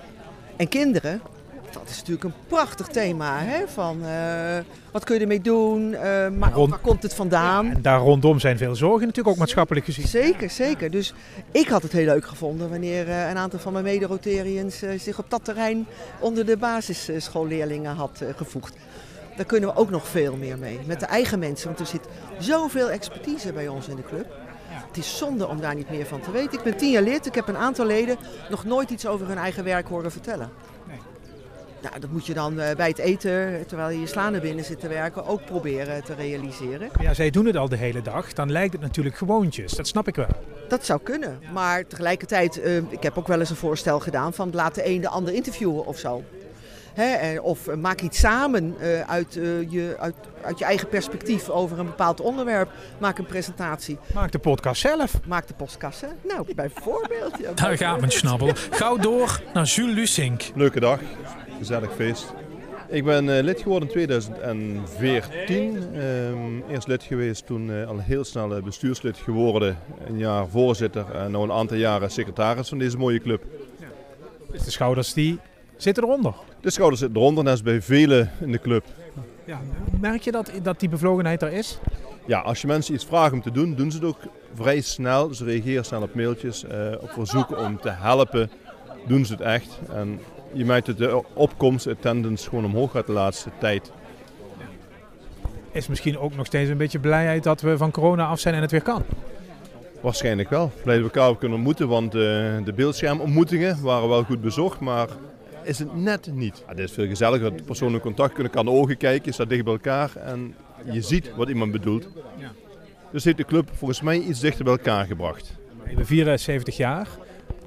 en 0.56 0.68
kinderen, 0.68 1.22
dat 1.80 1.90
is 1.90 1.98
natuurlijk 1.98 2.24
een 2.24 2.34
prachtig 2.48 2.88
thema. 2.88 3.40
Hè? 3.40 3.68
Van 3.68 4.02
uh, 4.04 4.58
wat 4.92 5.04
kun 5.04 5.16
je 5.16 5.22
ermee 5.22 5.42
doen, 5.42 5.92
uh, 5.92 6.00
maar 6.30 6.52
Rond... 6.52 6.70
waar 6.70 6.80
komt 6.80 7.04
het 7.04 7.14
vandaan? 7.14 7.66
Ja, 7.66 7.74
en 7.74 7.82
daar 7.82 8.00
rondom 8.00 8.40
zijn 8.40 8.58
veel 8.58 8.76
zorgen 8.76 9.00
natuurlijk 9.00 9.28
ook 9.28 9.38
maatschappelijk 9.38 9.86
gezien. 9.86 10.08
Zeker, 10.08 10.50
zeker. 10.50 10.92
Dus 10.92 11.14
ik 11.52 11.68
had 11.68 11.84
het 11.84 11.92
heel 11.92 12.06
leuk 12.06 12.26
gevonden 12.26 12.70
wanneer 12.70 13.08
uh, 13.08 13.30
een 13.30 13.38
aantal 13.38 13.60
van 13.60 13.74
mijn 13.74 13.86
mede-Rotarians 13.86 14.84
zich 14.98 15.20
op 15.20 15.30
dat 15.30 15.46
terrein 15.46 15.88
onder 16.20 16.46
de 16.46 16.58
basisschoolleerlingen 16.58 17.96
had 17.96 18.22
gevoegd. 18.36 18.76
Daar 19.36 19.46
kunnen 19.46 19.70
we 19.70 19.76
ook 19.76 19.90
nog 19.90 20.08
veel 20.08 20.36
meer 20.36 20.58
mee. 20.58 20.80
Met 20.86 21.00
de 21.00 21.06
eigen 21.06 21.40
mensen, 21.40 21.68
want 21.68 21.80
er 21.80 21.86
zit 21.86 22.08
zoveel 22.40 22.90
expertise 22.90 23.54
bij 23.54 23.68
ons 23.68 23.88
in 23.88 23.96
de 23.96 24.04
club. 24.04 24.28
Het 24.88 24.98
is 24.98 25.18
zonde 25.18 25.48
om 25.48 25.62
daar 25.62 25.76
niet 25.76 25.90
meer 25.90 26.06
van 26.06 26.22
te 26.22 26.32
weten. 26.32 26.58
Ik 26.58 26.64
ben 26.64 26.78
tien 26.78 26.92
jaar 26.92 27.04
lid, 27.04 27.26
ik 27.26 27.36
heb 27.36 27.48
een 27.48 27.58
aantal 27.58 27.86
leden 27.86 28.18
nog 28.50 28.64
nooit 28.64 28.90
iets 28.90 29.08
over 29.08 29.28
hun 29.28 29.38
eigen 29.38 29.64
werk 29.64 29.88
horen 29.88 30.12
vertellen. 30.12 30.50
Nou, 31.82 32.00
dat 32.00 32.10
moet 32.12 32.26
je 32.26 32.34
dan 32.34 32.60
eh, 32.60 32.76
bij 32.76 32.88
het 32.88 32.98
eten, 32.98 33.64
terwijl 33.68 33.90
je 33.90 34.00
je 34.00 34.08
sla 34.08 34.30
naar 34.30 34.42
binnen 34.42 34.66
zit 34.66 34.80
te 34.80 34.88
werken, 34.88 35.26
ook 35.26 35.46
proberen 35.46 36.04
te 36.04 36.14
realiseren. 36.16 36.90
Ja, 37.02 37.14
zij 37.14 37.30
doen 37.30 37.46
het 37.46 37.58
al 37.58 37.70
de 37.70 37.76
hele 37.78 38.02
dag. 38.02 38.34
Dan 38.34 38.52
lijkt 38.52 38.74
het 38.74 38.82
natuurlijk 38.82 39.16
gewoontjes. 39.18 39.72
Dat 39.72 39.88
snap 39.88 40.08
ik 40.08 40.16
wel. 40.16 40.28
Dat 40.68 40.86
zou 40.86 41.00
kunnen. 41.04 41.40
Maar 41.54 41.88
tegelijkertijd, 41.88 42.62
eh, 42.62 42.78
ik 42.78 43.04
heb 43.04 43.18
ook 43.18 43.28
wel 43.28 43.40
eens 43.40 43.50
een 43.50 43.56
voorstel 43.56 44.00
gedaan 44.00 44.34
van 44.34 44.50
laat 44.54 44.76
de 44.76 44.88
een 44.90 45.02
de 45.02 45.10
ander 45.10 45.34
interviewen 45.34 45.86
of 45.86 45.98
zo. 45.98 46.24
Hè, 46.94 47.14
en- 47.14 47.42
of 47.42 47.68
eh, 47.68 47.76
maak 47.76 48.02
iets 48.02 48.20
samen 48.20 48.76
eh, 48.80 49.02
uit, 49.02 49.36
eh, 49.38 49.72
je, 49.72 49.96
uit, 50.00 50.16
uit 50.42 50.60
je 50.60 50.66
eigen 50.66 50.88
perspectief 50.90 51.50
over 51.50 51.80
een 51.80 51.86
bepaald 51.86 52.22
onderwerp. 52.22 52.70
Maak 52.98 53.18
een 53.18 53.26
presentatie. 53.26 53.98
Maak 54.14 54.32
de 54.32 54.40
podcast 54.40 54.82
zelf. 54.82 55.14
Maak 55.26 55.48
de 55.48 55.54
postkassen. 55.54 56.10
Nou, 56.28 56.54
bijvoorbeeld. 56.56 57.38
Ja, 57.42 57.52
Daar 57.54 57.78
gaat 57.78 58.00
mijn 58.00 58.12
snabbel. 58.12 58.52
Gauw 58.70 58.98
door 58.98 59.42
naar 59.54 59.66
Jules 59.66 59.96
Lusink. 59.96 60.42
Leuke 60.56 60.80
dag, 60.80 61.00
gezellig 61.58 61.94
feest. 61.96 62.34
Ik 62.90 63.04
ben 63.04 63.38
eh, 63.38 63.44
lid 63.44 63.62
geworden 63.62 63.88
in 63.88 63.94
2014. 63.94 65.78
Ehm, 65.94 66.72
eerst 66.72 66.88
lid 66.88 67.04
geweest, 67.04 67.46
toen 67.46 67.72
eh, 67.72 67.88
al 67.88 68.00
heel 68.00 68.24
snel 68.24 68.56
eh, 68.56 68.64
bestuurslid 68.64 69.18
geworden. 69.18 69.78
Een 70.08 70.18
jaar 70.18 70.48
voorzitter 70.48 71.12
en 71.12 71.32
nu 71.32 71.38
een 71.38 71.52
aantal 71.52 71.78
jaren 71.78 72.12
secretaris 72.12 72.70
van 72.70 72.78
deze 72.78 72.98
mooie 72.98 73.20
club. 73.20 73.44
Dus 74.52 74.64
de 74.64 74.72
schouders 74.72 75.14
die 75.14 75.40
zitten 75.78 76.04
eronder. 76.04 76.34
De 76.62 76.70
schouders 76.70 77.02
zitten 77.02 77.18
eronder, 77.18 77.44
net 77.44 77.52
als 77.52 77.62
bij 77.62 77.82
velen 77.82 78.32
in 78.40 78.52
de 78.52 78.60
club. 78.60 78.86
Ja. 79.46 79.62
Merk 80.00 80.22
je 80.22 80.32
dat, 80.32 80.52
dat 80.64 80.80
die 80.80 80.90
bevlogenheid 80.90 81.42
er 81.42 81.54
is? 81.54 81.80
Ja, 82.26 82.40
als 82.40 82.62
je 82.62 82.68
mensen 82.68 82.94
iets 82.94 83.06
vraagt 83.06 83.34
om 83.34 83.42
te 83.42 83.52
doen, 83.52 83.76
doen 83.76 83.92
ze 83.92 83.98
het 83.98 84.08
ook 84.08 84.20
vrij 84.54 84.82
snel. 84.82 85.34
Ze 85.34 85.44
reageren 85.44 85.86
snel 85.86 86.02
op 86.02 86.16
mailtjes, 86.16 86.64
op 87.00 87.10
verzoeken 87.10 87.58
om 87.58 87.80
te 87.80 87.90
helpen, 87.90 88.52
doen 89.08 89.26
ze 89.26 89.32
het 89.32 89.42
echt. 89.42 89.80
En 89.94 90.20
je 90.58 90.66
merkt 90.66 90.86
dat 90.86 90.98
de 90.98 91.24
opkomst, 91.34 91.88
attendance 91.88 92.50
gewoon 92.50 92.66
omhoog 92.66 92.92
gaat 92.92 93.06
de 93.06 93.12
laatste 93.12 93.50
tijd. 93.60 93.92
Is 95.72 95.88
misschien 95.88 96.18
ook 96.18 96.36
nog 96.36 96.46
steeds 96.46 96.70
een 96.70 96.78
beetje 96.78 97.00
blijheid 97.00 97.44
dat 97.44 97.62
we 97.62 97.78
van 97.78 97.92
corona 97.92 98.26
af 98.26 98.40
zijn 98.40 98.56
en 98.56 98.62
het 98.62 98.72
weer 98.72 98.82
kan. 98.82 99.04
Waarschijnlijk 100.02 100.50
wel. 100.50 100.72
Blij 100.84 100.96
dat 100.96 100.96
we 100.96 101.04
elkaar 101.04 101.22
hebben 101.22 101.40
kunnen 101.40 101.58
ontmoeten, 101.58 101.88
want 101.88 102.16
eh, 102.16 102.22
de 102.64 102.74
beeldschermontmoetingen 102.76 103.82
waren 103.82 104.10
wel 104.10 104.24
goed 104.24 104.42
bezocht, 104.42 104.80
maar 104.80 105.08
is 105.64 105.80
het 105.80 105.96
net 105.96 106.30
niet. 106.34 106.64
Ja, 106.68 106.74
dit 106.74 106.86
is 106.86 106.92
veel 106.92 107.08
gezelliger, 107.08 107.52
persoonlijk 107.66 108.04
contact 108.04 108.34
kunnen, 108.34 108.52
kan 108.52 108.66
de 108.66 108.72
ogen 108.72 108.98
kijken, 108.98 109.26
je 109.26 109.32
staat 109.32 109.50
dicht 109.50 109.64
bij 109.64 109.74
elkaar 109.74 110.16
en 110.16 110.56
je 110.92 111.02
ziet 111.02 111.36
wat 111.36 111.50
iemand 111.50 111.72
bedoelt. 111.72 112.08
Dus 113.12 113.24
heeft 113.24 113.38
de 113.38 113.46
club 113.46 113.70
volgens 113.74 114.02
mij 114.02 114.20
iets 114.20 114.40
dichter 114.40 114.64
bij 114.64 114.74
elkaar 114.74 115.06
gebracht. 115.06 115.56
We 115.96 116.06
vieren 116.06 116.40
70 116.40 116.78
jaar. 116.78 117.08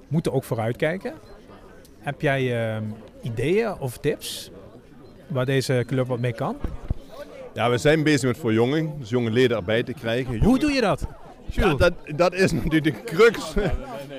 Moeten 0.08 0.32
ook 0.32 0.44
vooruitkijken. 0.44 1.12
Heb 2.00 2.20
jij 2.20 2.72
ehm, 2.74 2.82
ideeën 3.22 3.78
of 3.78 3.98
tips 3.98 4.50
waar 5.26 5.46
deze 5.46 5.84
club 5.86 6.06
wat 6.06 6.18
mee 6.18 6.32
kan? 6.32 6.56
Ja, 7.54 7.70
we 7.70 7.78
zijn 7.78 8.02
bezig 8.02 8.28
met 8.28 8.38
verjonging, 8.38 8.98
dus 8.98 9.08
jonge 9.08 9.30
leden 9.30 9.56
erbij 9.56 9.82
te 9.82 9.92
krijgen. 9.92 10.44
Hoe 10.44 10.58
doe 10.58 10.70
je 10.70 10.80
dat? 10.80 11.06
Ja, 11.46 11.74
dat, 11.74 11.92
dat 12.16 12.32
is 12.34 12.52
natuurlijk 12.62 12.84
de 12.84 13.02
crux. 13.04 13.54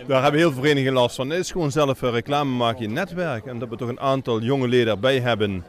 Daar 0.07 0.21
hebben 0.21 0.39
heel 0.39 0.51
veel 0.51 0.61
verenigingen 0.61 0.93
last 0.93 1.15
van. 1.15 1.29
Het 1.29 1.39
is 1.39 1.51
gewoon 1.51 1.71
zelf 1.71 2.03
eh, 2.03 2.09
reclame 2.11 2.51
maken 2.55 2.83
in 2.83 2.89
je 2.89 2.95
netwerk. 2.95 3.45
En 3.45 3.59
dat 3.59 3.69
we 3.69 3.75
toch 3.75 3.89
een 3.89 3.99
aantal 3.99 4.41
jonge 4.41 4.67
leden 4.67 4.93
erbij 4.93 5.19
hebben. 5.19 5.63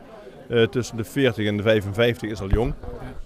eh, 0.49 0.63
tussen 0.63 0.97
de 0.97 1.05
40 1.05 1.47
en 1.47 1.57
de 1.57 1.63
55 1.63 2.31
is 2.31 2.41
al 2.41 2.49
jong. 2.51 2.75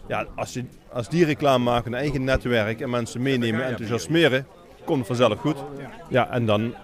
Ja, 0.09 0.27
als, 0.37 0.53
je, 0.53 0.65
als 0.93 1.09
die 1.09 1.25
reclame 1.25 1.65
maken, 1.65 1.93
een 1.93 1.99
eigen 1.99 2.25
netwerk 2.25 2.81
en 2.81 2.91
mensen 2.91 3.23
meenemen, 3.23 3.65
enthousiasmeren, 3.67 4.47
komt 4.87 5.07
vanzelf 5.07 5.39
goed. 5.39 5.57
Ja, 6.09 6.31
en 6.31 6.47
dan, 6.47 6.75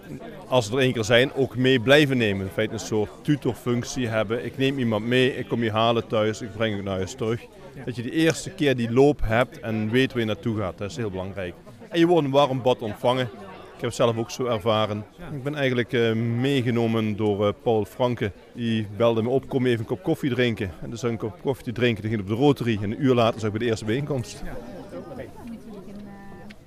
als 0.48 0.66
ze 0.66 0.72
er 0.72 0.78
één 0.78 0.92
keer 0.92 1.04
zijn, 1.04 1.34
ook 1.34 1.56
mee 1.56 1.80
blijven 1.80 2.16
nemen. 2.16 2.46
In 2.46 2.52
feite 2.52 2.72
een 2.72 2.78
soort 2.78 3.10
tutorfunctie 3.22 4.08
hebben. 4.08 4.44
Ik 4.44 4.58
neem 4.58 4.78
iemand 4.78 5.06
mee, 5.06 5.36
ik 5.36 5.48
kom 5.48 5.62
je 5.62 5.70
halen 5.70 6.06
thuis, 6.06 6.40
ik 6.40 6.52
breng 6.56 6.76
je 6.76 6.82
naar 6.82 6.96
huis 6.96 7.14
terug. 7.14 7.40
Dat 7.84 7.96
je 7.96 8.02
de 8.02 8.10
eerste 8.10 8.50
keer 8.50 8.76
die 8.76 8.92
loop 8.92 9.20
hebt 9.24 9.60
en 9.60 9.90
weet 9.90 10.12
waar 10.12 10.20
je 10.20 10.26
naartoe 10.26 10.58
gaat, 10.58 10.78
dat 10.78 10.90
is 10.90 10.96
heel 10.96 11.10
belangrijk. 11.10 11.54
En 11.88 11.98
je 11.98 12.06
wordt 12.06 12.26
een 12.26 12.32
warm 12.32 12.62
bad 12.62 12.78
ontvangen. 12.78 13.28
Ik 13.74 13.88
heb 13.88 13.98
het 13.98 14.08
zelf 14.08 14.16
ook 14.16 14.30
zo 14.30 14.44
ervaren. 14.44 15.04
Ik 15.32 15.42
ben 15.42 15.54
eigenlijk 15.54 15.92
eh, 15.92 16.12
meegenomen 16.12 17.16
door 17.16 17.46
eh, 17.46 17.52
Paul 17.62 17.84
Franke. 17.84 18.32
Die 18.52 18.86
belde 18.96 19.22
me 19.22 19.28
op, 19.28 19.48
kom 19.48 19.66
even 19.66 19.78
een 19.78 19.84
kop 19.84 20.02
koffie 20.02 20.30
drinken. 20.30 20.70
En 20.82 20.90
dus 20.90 21.02
een 21.02 21.16
kop 21.16 21.38
koffie 21.42 21.64
te 21.64 21.72
drinken, 21.72 22.02
die 22.02 22.10
ging 22.10 22.22
op 22.22 22.28
de 22.28 22.34
Rotary. 22.34 22.78
En 22.82 22.90
een 22.90 23.04
uur 23.04 23.14
later 23.14 23.40
zag 23.40 23.50
ik 23.50 23.56
bij 23.56 23.64
de 23.64 23.70
eerste 23.70 23.84
bijeenkomst. 23.84 24.42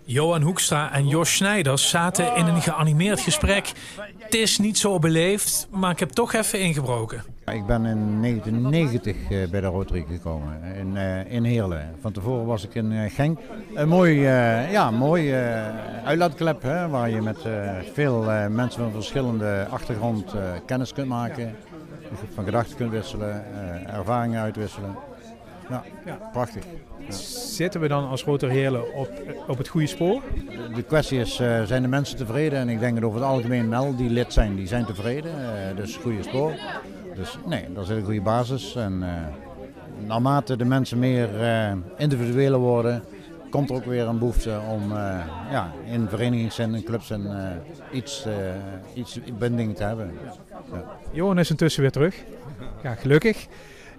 Johan 0.07 0.41
Hoekstra 0.41 0.93
en 0.93 1.07
Jos 1.07 1.35
Snijders 1.35 1.89
zaten 1.89 2.35
in 2.35 2.45
een 2.45 2.61
geanimeerd 2.61 3.19
gesprek. 3.19 3.71
Het 4.17 4.33
is 4.33 4.57
niet 4.57 4.77
zo 4.77 4.99
beleefd, 4.99 5.67
maar 5.71 5.91
ik 5.91 5.99
heb 5.99 6.09
toch 6.09 6.33
even 6.33 6.59
ingebroken. 6.59 7.23
Ik 7.45 7.65
ben 7.65 7.85
in 7.85 8.21
1990 8.21 9.15
eh, 9.15 9.49
bij 9.49 9.61
de 9.61 9.67
Rotary 9.67 10.05
gekomen, 10.09 10.63
in, 10.75 10.97
eh, 10.97 11.31
in 11.31 11.43
Heerlen. 11.43 11.95
Van 12.01 12.11
tevoren 12.11 12.45
was 12.45 12.63
ik 12.63 12.75
in 12.75 12.91
eh, 12.91 13.11
Genk. 13.13 13.39
Een 13.73 13.87
mooi, 13.87 14.25
eh, 14.25 14.71
ja, 14.71 14.91
mooi 14.91 15.31
eh, 15.31 16.05
uitlaatklep 16.05 16.61
hè, 16.61 16.87
waar 16.87 17.09
je 17.09 17.21
met 17.21 17.45
eh, 17.45 17.71
veel 17.93 18.31
eh, 18.31 18.47
mensen 18.47 18.81
van 18.81 18.91
verschillende 18.91 19.67
achtergrond 19.69 20.33
eh, 20.33 20.41
kennis 20.65 20.93
kunt 20.93 21.07
maken. 21.07 21.55
Van 22.33 22.43
gedachten 22.45 22.75
kunt 22.75 22.91
wisselen, 22.91 23.43
eh, 23.53 23.93
ervaringen 23.93 24.41
uitwisselen. 24.41 24.95
Ja, 25.69 25.83
prachtig. 26.31 26.63
Zitten 27.09 27.81
we 27.81 27.87
dan 27.87 28.07
als 28.07 28.23
Heerlen 28.49 28.93
op, 28.93 29.11
op 29.47 29.57
het 29.57 29.67
goede 29.67 29.87
spoor? 29.87 30.21
De, 30.49 30.73
de 30.75 30.83
kwestie 30.83 31.19
is, 31.19 31.39
eh, 31.39 31.63
zijn 31.63 31.81
de 31.81 31.87
mensen 31.87 32.17
tevreden? 32.17 32.59
En 32.59 32.69
ik 32.69 32.79
denk 32.79 32.95
dat 32.95 33.03
over 33.03 33.19
het 33.19 33.29
algemeen 33.29 33.69
wel 33.69 33.95
die 33.95 34.09
lid 34.09 34.33
zijn, 34.33 34.55
die 34.55 34.67
zijn 34.67 34.85
tevreden. 34.85 35.31
eh, 35.31 35.75
dus 35.75 35.95
goede 35.95 36.23
spoor. 36.23 36.53
Dus 37.15 37.37
nee, 37.45 37.73
dat 37.73 37.83
is 37.83 37.89
een 37.89 38.03
goede 38.03 38.21
basis. 38.21 38.75
En 38.75 39.03
eh, 39.03 39.09
naarmate 40.07 40.57
de 40.57 40.65
mensen 40.65 40.99
meer 40.99 41.29
individueler 41.97 42.59
worden, 42.59 43.03
komt 43.49 43.69
er 43.69 43.75
ook 43.75 43.85
weer 43.85 44.07
een 44.07 44.19
behoefte 44.19 44.59
om 44.69 44.93
ja, 45.51 45.71
in 45.85 46.07
verenigingszin 46.09 46.75
en 46.75 46.83
clubzin 46.83 47.25
eh, 47.25 47.51
iets, 47.91 48.27
iets 48.93 49.19
binding 49.37 49.75
te 49.75 49.83
hebben. 49.83 50.11
Ja. 50.71 50.83
Johan 51.11 51.39
is 51.39 51.49
intussen 51.49 51.81
weer 51.81 51.91
terug. 51.91 52.23
Ja, 52.83 52.95
gelukkig. 52.95 53.47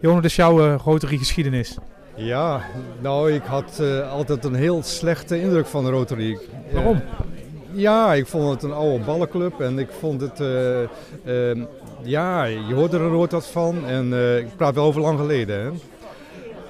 Johan, 0.06 0.20
wat 0.20 0.30
is 0.30 0.36
jouw 0.36 0.66
eh, 0.66 0.80
Rotary 0.84 1.16
geschiedenis? 1.16 1.76
Ja, 2.14 2.60
nou, 3.00 3.32
ik 3.32 3.42
had 3.42 3.78
eh, 3.80 4.12
altijd 4.12 4.44
een 4.44 4.54
heel 4.54 4.82
slechte 4.82 5.40
indruk 5.40 5.66
van 5.66 5.84
de 5.84 5.90
Rotary. 5.90 6.38
Waarom? 6.72 6.96
Eh, 6.96 7.02
ja, 7.72 8.14
ik 8.14 8.26
vond 8.26 8.50
het 8.50 8.62
een 8.62 8.72
oude 8.72 9.04
ballenclub 9.04 9.60
en 9.60 9.78
ik 9.78 9.88
vond 9.98 10.20
het, 10.20 10.40
eh, 10.40 10.82
ehm, 10.82 11.64
ja, 12.02 12.44
je 12.44 12.74
hoort 12.74 12.92
er 12.92 13.00
nooit 13.00 13.32
wat 13.32 13.46
van 13.46 13.86
en 13.86 14.12
ik 14.38 14.56
praat 14.56 14.74
wel 14.74 14.84
over 14.84 15.00
lang 15.00 15.18
geleden. 15.18 15.60
Hè. 15.60 15.70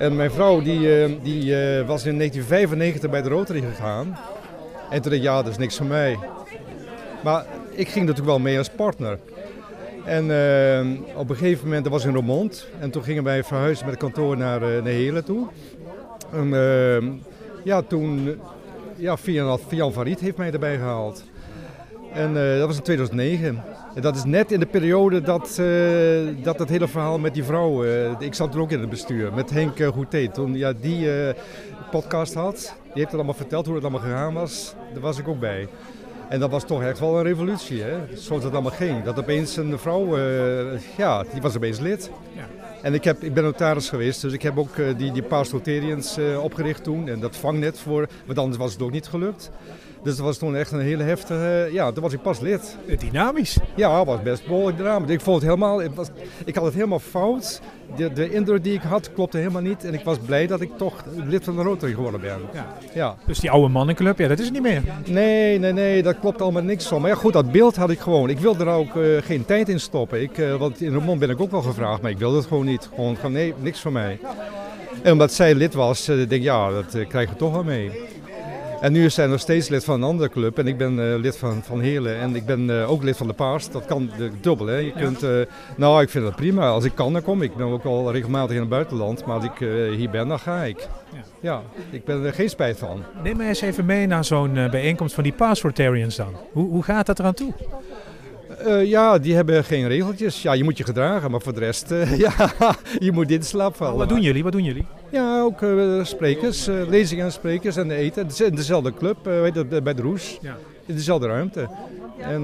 En 0.05 0.17
mijn 0.17 0.31
vrouw 0.31 0.63
die, 0.63 0.81
die 1.23 1.55
was 1.87 2.05
in 2.05 2.17
1995 2.17 3.11
bij 3.11 3.23
de 3.23 3.29
Rotary 3.29 3.61
gegaan 3.61 4.19
en 4.91 5.03
toen 5.03 5.11
dacht 5.11 5.15
ik, 5.15 5.23
ja, 5.23 5.43
dat 5.43 5.53
is 5.53 5.59
niks 5.59 5.77
voor 5.77 5.87
mij. 5.87 6.19
Maar 7.23 7.47
ik 7.71 7.89
ging 7.89 8.07
natuurlijk 8.07 8.27
wel 8.27 8.39
mee 8.39 8.59
als 8.59 8.71
partner. 8.71 9.19
En 10.07 10.31
eh, 10.31 11.19
op 11.19 11.31
een 11.31 11.37
gegeven 11.37 11.65
moment, 11.65 11.85
dat 11.85 11.93
was 11.93 12.05
in 12.05 12.15
Roermond. 12.15 12.67
En 12.81 12.91
toen 12.91 13.03
gingen 13.03 13.25
wij 13.25 13.45
verhuizen 13.45 13.85
met 13.85 13.95
het 13.95 14.03
kantoor 14.03 14.37
naar, 14.37 14.87
uh, 14.87 15.13
naar 15.13 15.23
toe. 15.23 15.47
En 16.33 16.47
uh, 16.47 17.13
ja, 17.65 17.83
toen, 17.83 18.41
ja, 18.97 19.17
Fian, 19.17 19.59
Fian 19.59 19.93
Farid 19.93 20.21
heeft 20.21 20.37
mij 20.37 20.53
erbij 20.53 20.77
gehaald. 20.77 21.25
En 22.13 22.35
dat 22.35 22.67
was 22.67 22.77
in 22.77 22.83
2009. 22.83 23.63
En 23.95 24.03
dat 24.03 24.17
is 24.17 24.25
net 24.25 24.53
in 24.53 24.61
de 24.61 24.67
periode 24.67 25.21
dat, 25.21 25.61
dat 26.43 26.59
het 26.59 26.69
hele 26.69 26.89
verhaal 26.89 27.19
met 27.19 27.35
die 27.35 27.45
vrouw, 27.45 27.85
ik 28.19 28.35
zat 28.35 28.55
er 28.55 28.61
ook 28.61 28.71
in 28.71 28.81
het 28.81 28.91
bestuur, 28.91 29.33
met 29.33 29.51
Henk 29.51 29.83
Goethe. 29.83 30.31
Toen 30.33 30.55
ja, 30.55 30.73
die 30.81 31.09
podcast 31.91 32.35
had, 32.35 32.55
die 32.83 32.93
heeft 32.93 33.07
het 33.07 33.15
allemaal 33.15 33.35
verteld 33.35 33.67
hoe 33.67 33.75
het 33.75 33.85
allemaal 33.85 34.01
gegaan 34.01 34.35
was. 34.35 34.75
Daar 34.93 35.03
was 35.03 35.19
ik 35.19 35.29
ook 35.29 35.41
bij. 35.41 35.69
En 36.29 36.41
dat 36.41 36.51
was 36.51 36.65
toch 36.65 36.83
echt 36.83 36.99
wel 36.99 37.17
een 37.17 37.23
revolutie, 37.23 37.83
hè? 37.83 37.99
zoals 38.15 38.45
het 38.45 38.53
allemaal 38.53 38.73
ging. 38.73 39.05
Dat 39.05 39.19
opeens 39.19 39.57
een 39.57 39.79
vrouw, 39.79 40.19
uh, 40.19 40.81
ja, 40.97 41.25
die 41.33 41.41
was 41.41 41.57
opeens 41.57 41.79
lid. 41.79 42.11
Ja. 42.35 42.47
En 42.83 42.95
ik, 42.95 43.05
heb, 43.05 43.23
ik 43.23 43.35
ben 43.35 43.43
notaris 43.43 43.89
geweest, 43.89 44.21
dus 44.21 44.33
ik 44.33 44.43
heb 44.43 44.59
ook 44.59 44.77
uh, 44.77 44.87
die, 44.97 45.13
die 45.13 45.23
Paars 45.23 45.51
Rotarians 45.51 46.19
uh, 46.19 46.43
opgericht 46.45 46.85
toen. 46.85 47.09
En 47.09 47.21
dat 47.21 47.37
vangnet 47.37 47.79
voor, 47.79 48.09
want 48.27 48.39
anders 48.39 48.57
was 48.57 48.73
het 48.73 48.83
ook 48.83 48.91
niet 48.91 49.07
gelukt. 49.07 49.51
Dus 50.07 50.17
dat 50.17 50.25
was 50.25 50.39
toen 50.39 50.57
echt 50.57 50.73
een 50.73 50.81
hele 50.81 51.03
heftige, 51.03 51.69
ja, 51.73 51.93
toen 51.93 52.03
was 52.03 52.13
ik 52.13 52.23
pas 52.23 52.41
lid. 52.41 52.77
Dynamisch? 52.99 53.59
Ja, 53.75 54.05
was 54.05 54.23
best 54.23 54.47
behoorlijk 54.47 54.77
dynamisch. 54.77 55.11
Ik 55.11 55.21
vond 55.21 55.37
het 55.37 55.45
helemaal, 55.45 55.83
het 55.83 55.95
was, 55.95 56.09
ik 56.45 56.55
had 56.55 56.65
het 56.65 56.75
helemaal 56.75 56.99
fout. 56.99 57.61
De, 57.97 58.13
de 58.13 58.33
indruk 58.33 58.65
die 58.65 58.73
ik 58.73 58.83
had 58.83 59.13
klopte 59.13 59.39
helemaal 59.39 59.63
niet. 59.63 59.85
En 59.85 59.95
ik 59.95 60.05
was 60.05 60.19
blij 60.19 60.47
dat 60.47 60.61
ik 60.61 60.71
toch 60.77 61.05
lid 61.15 61.45
van 61.45 61.57
de 61.57 61.63
Rotary 61.63 61.93
geworden 61.93 62.21
ben. 62.21 62.39
Ja. 62.53 62.67
ja. 62.95 63.17
Dus 63.27 63.39
die 63.39 63.51
oude 63.51 63.69
mannenclub, 63.69 64.19
ja, 64.19 64.29
dat 64.29 64.39
is 64.39 64.45
het 64.45 64.55
niet 64.55 64.63
meer. 64.63 64.83
Nee, 65.07 65.59
nee, 65.59 65.73
nee, 65.73 66.03
dat 66.03 66.19
klopt 66.19 66.43
allemaal 66.43 66.63
niks 66.63 66.87
van. 66.87 67.01
Maar 67.01 67.11
ja, 67.11 67.17
goed, 67.17 67.33
dat 67.33 67.53
beeld 67.53 67.77
had 67.77 67.91
ik 67.91 68.01
gewoon. 68.01 68.31
Ik 68.31 68.39
wilde 68.39 68.65
er 68.65 68.71
ook 68.71 68.95
uh, 68.95 69.23
geen 69.23 69.45
tijd 69.45 69.69
in 69.69 69.81
stoppen. 69.81 70.23
Ik, 70.23 70.39
uh, 70.39 70.55
want 70.55 70.81
in 70.81 70.93
Roermond 70.93 71.21
ben 71.21 71.31
ik 71.31 71.41
ook 71.41 71.51
wel 71.51 71.63
gevraagd, 71.63 72.03
maar 72.03 72.11
ik 72.11 72.19
wilde 72.19 72.37
het 72.37 72.47
gewoon 72.47 72.67
niet. 72.67 72.89
Gewoon 72.95 73.17
nee, 73.33 73.55
niks 73.59 73.81
van 73.81 73.93
mij. 73.93 74.19
En 75.03 75.13
omdat 75.13 75.33
zij 75.33 75.55
lid 75.55 75.75
was, 75.75 76.09
uh, 76.09 76.17
denk 76.17 76.31
ik, 76.31 76.43
ja, 76.43 76.71
dat 76.71 77.07
krijg 77.09 77.29
je 77.29 77.37
toch 77.37 77.53
wel 77.53 77.65
mee. 77.65 77.91
En 78.81 78.93
nu 78.93 79.11
zijn 79.11 79.27
we 79.27 79.33
nog 79.33 79.41
steeds 79.41 79.69
lid 79.69 79.85
van 79.85 79.95
een 79.95 80.09
andere 80.09 80.29
club. 80.29 80.59
En 80.59 80.67
ik 80.67 80.77
ben 80.77 81.13
eh, 81.13 81.19
lid 81.19 81.37
van, 81.37 81.63
van 81.63 81.81
Heerlen. 81.81 82.19
En 82.19 82.35
ik 82.35 82.47
ben 82.47 82.81
eh, 82.81 82.91
ook 82.91 83.03
lid 83.03 83.17
van 83.17 83.27
de 83.27 83.33
Paars. 83.33 83.71
Dat 83.71 83.85
kan 83.85 84.11
de, 84.17 84.31
dubbel. 84.41 84.67
Hè. 84.67 84.77
Je 84.77 84.93
kunt, 84.93 85.23
eh, 85.23 85.31
nou, 85.77 86.03
ik 86.03 86.09
vind 86.09 86.25
het 86.25 86.37
prima. 86.37 86.69
Als 86.69 86.85
ik 86.85 86.95
kan, 86.95 87.13
dan 87.13 87.23
kom 87.23 87.43
ik. 87.43 87.51
Ik 87.51 87.57
ben 87.57 87.67
ook 87.67 87.85
al 87.85 88.13
regelmatig 88.13 88.55
in 88.55 88.61
het 88.61 88.69
buitenland. 88.69 89.27
Maar 89.27 89.37
als 89.37 89.45
ik 89.45 89.59
hier 89.97 90.11
ben, 90.11 90.29
dan 90.29 90.39
ga 90.39 90.63
ik. 90.63 90.89
Ja, 91.41 91.63
ik 91.91 92.05
ben 92.05 92.25
er 92.25 92.33
geen 92.33 92.51
spijt 92.51 92.79
van. 92.79 93.03
Neem 93.23 93.37
mij 93.37 93.49
eens 93.49 93.61
even 93.61 93.85
mee 93.85 94.07
naar 94.07 94.25
zo'n 94.25 94.69
bijeenkomst 94.71 95.15
van 95.15 95.25
die 95.25 95.33
Paas 95.33 95.63
Rotarians 95.63 96.17
dan. 96.17 96.35
Hoe, 96.53 96.71
hoe 96.71 96.83
gaat 96.83 97.07
dat 97.07 97.19
eraan 97.19 97.35
toe? 97.35 97.53
Eh, 98.59 98.85
ja, 98.85 99.19
die 99.19 99.35
hebben 99.35 99.65
geen 99.65 99.89
regeltjes. 99.89 100.43
Ja, 100.43 100.53
je 100.53 100.65
moet 100.65 100.79
je 100.79 100.85
gedragen, 100.85 101.31
maar 101.31 101.41
voor 101.41 101.55
de 101.55 101.61
rest, 101.61 101.91
eh, 101.91 102.19
ja, 102.25 102.33
je 102.99 103.13
moet 103.13 103.31
in 103.31 103.43
slaap 103.43 103.77
vallen. 103.77 103.97
Wat 103.97 104.09
doen 104.09 104.21
jullie? 104.21 104.43
Wat 104.43 104.53
doen 104.53 104.65
jullie? 104.65 104.87
Ja, 105.11 105.41
ook 105.41 105.63
eh, 105.63 106.05
sprekers, 106.05 106.67
lezingen 106.67 107.25
en 107.25 107.33
sprekers 107.33 107.77
en 107.77 107.91
eten. 107.91 108.23
Het 108.23 108.33
is 108.33 108.41
in 108.41 108.55
dezelfde 108.55 108.95
club, 108.95 109.17
bij 109.83 109.95
de 109.95 110.03
Roes. 110.03 110.39
Ja. 110.41 110.57
In 110.87 110.95
dezelfde 110.95 111.27
ruimte. 111.27 111.69
En 112.19 112.43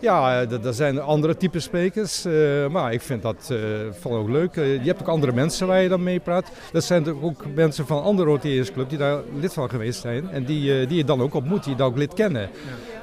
ja, 0.00 0.40
er 0.40 0.74
zijn 0.74 1.00
andere 1.00 1.36
type 1.36 1.60
sprekers, 1.60 2.24
maar 2.70 2.92
ik 2.92 3.00
vind 3.00 3.22
dat 3.22 3.54
vooral 4.00 4.20
ook 4.20 4.28
leuk. 4.28 4.54
Je 4.54 4.80
hebt 4.84 5.00
ook 5.00 5.08
andere 5.08 5.32
mensen 5.32 5.66
waar 5.66 5.82
je 5.82 5.88
dan 5.88 6.02
mee 6.02 6.20
praat. 6.20 6.50
Dat 6.72 6.84
zijn 6.84 7.22
ook 7.22 7.44
mensen 7.54 7.86
van 7.86 8.02
andere 8.02 8.28
Rotariërs 8.28 8.72
Club 8.72 8.88
die 8.88 8.98
daar 8.98 9.20
lid 9.40 9.52
van 9.52 9.70
geweest 9.70 10.00
zijn. 10.00 10.30
En 10.30 10.44
die, 10.44 10.86
die 10.86 10.96
je 10.96 11.04
dan 11.04 11.20
ook 11.20 11.34
ontmoet, 11.34 11.62
die 11.62 11.72
je 11.72 11.78
dan 11.78 11.86
ook 11.86 11.98
lid 11.98 12.14
kennen. 12.14 12.50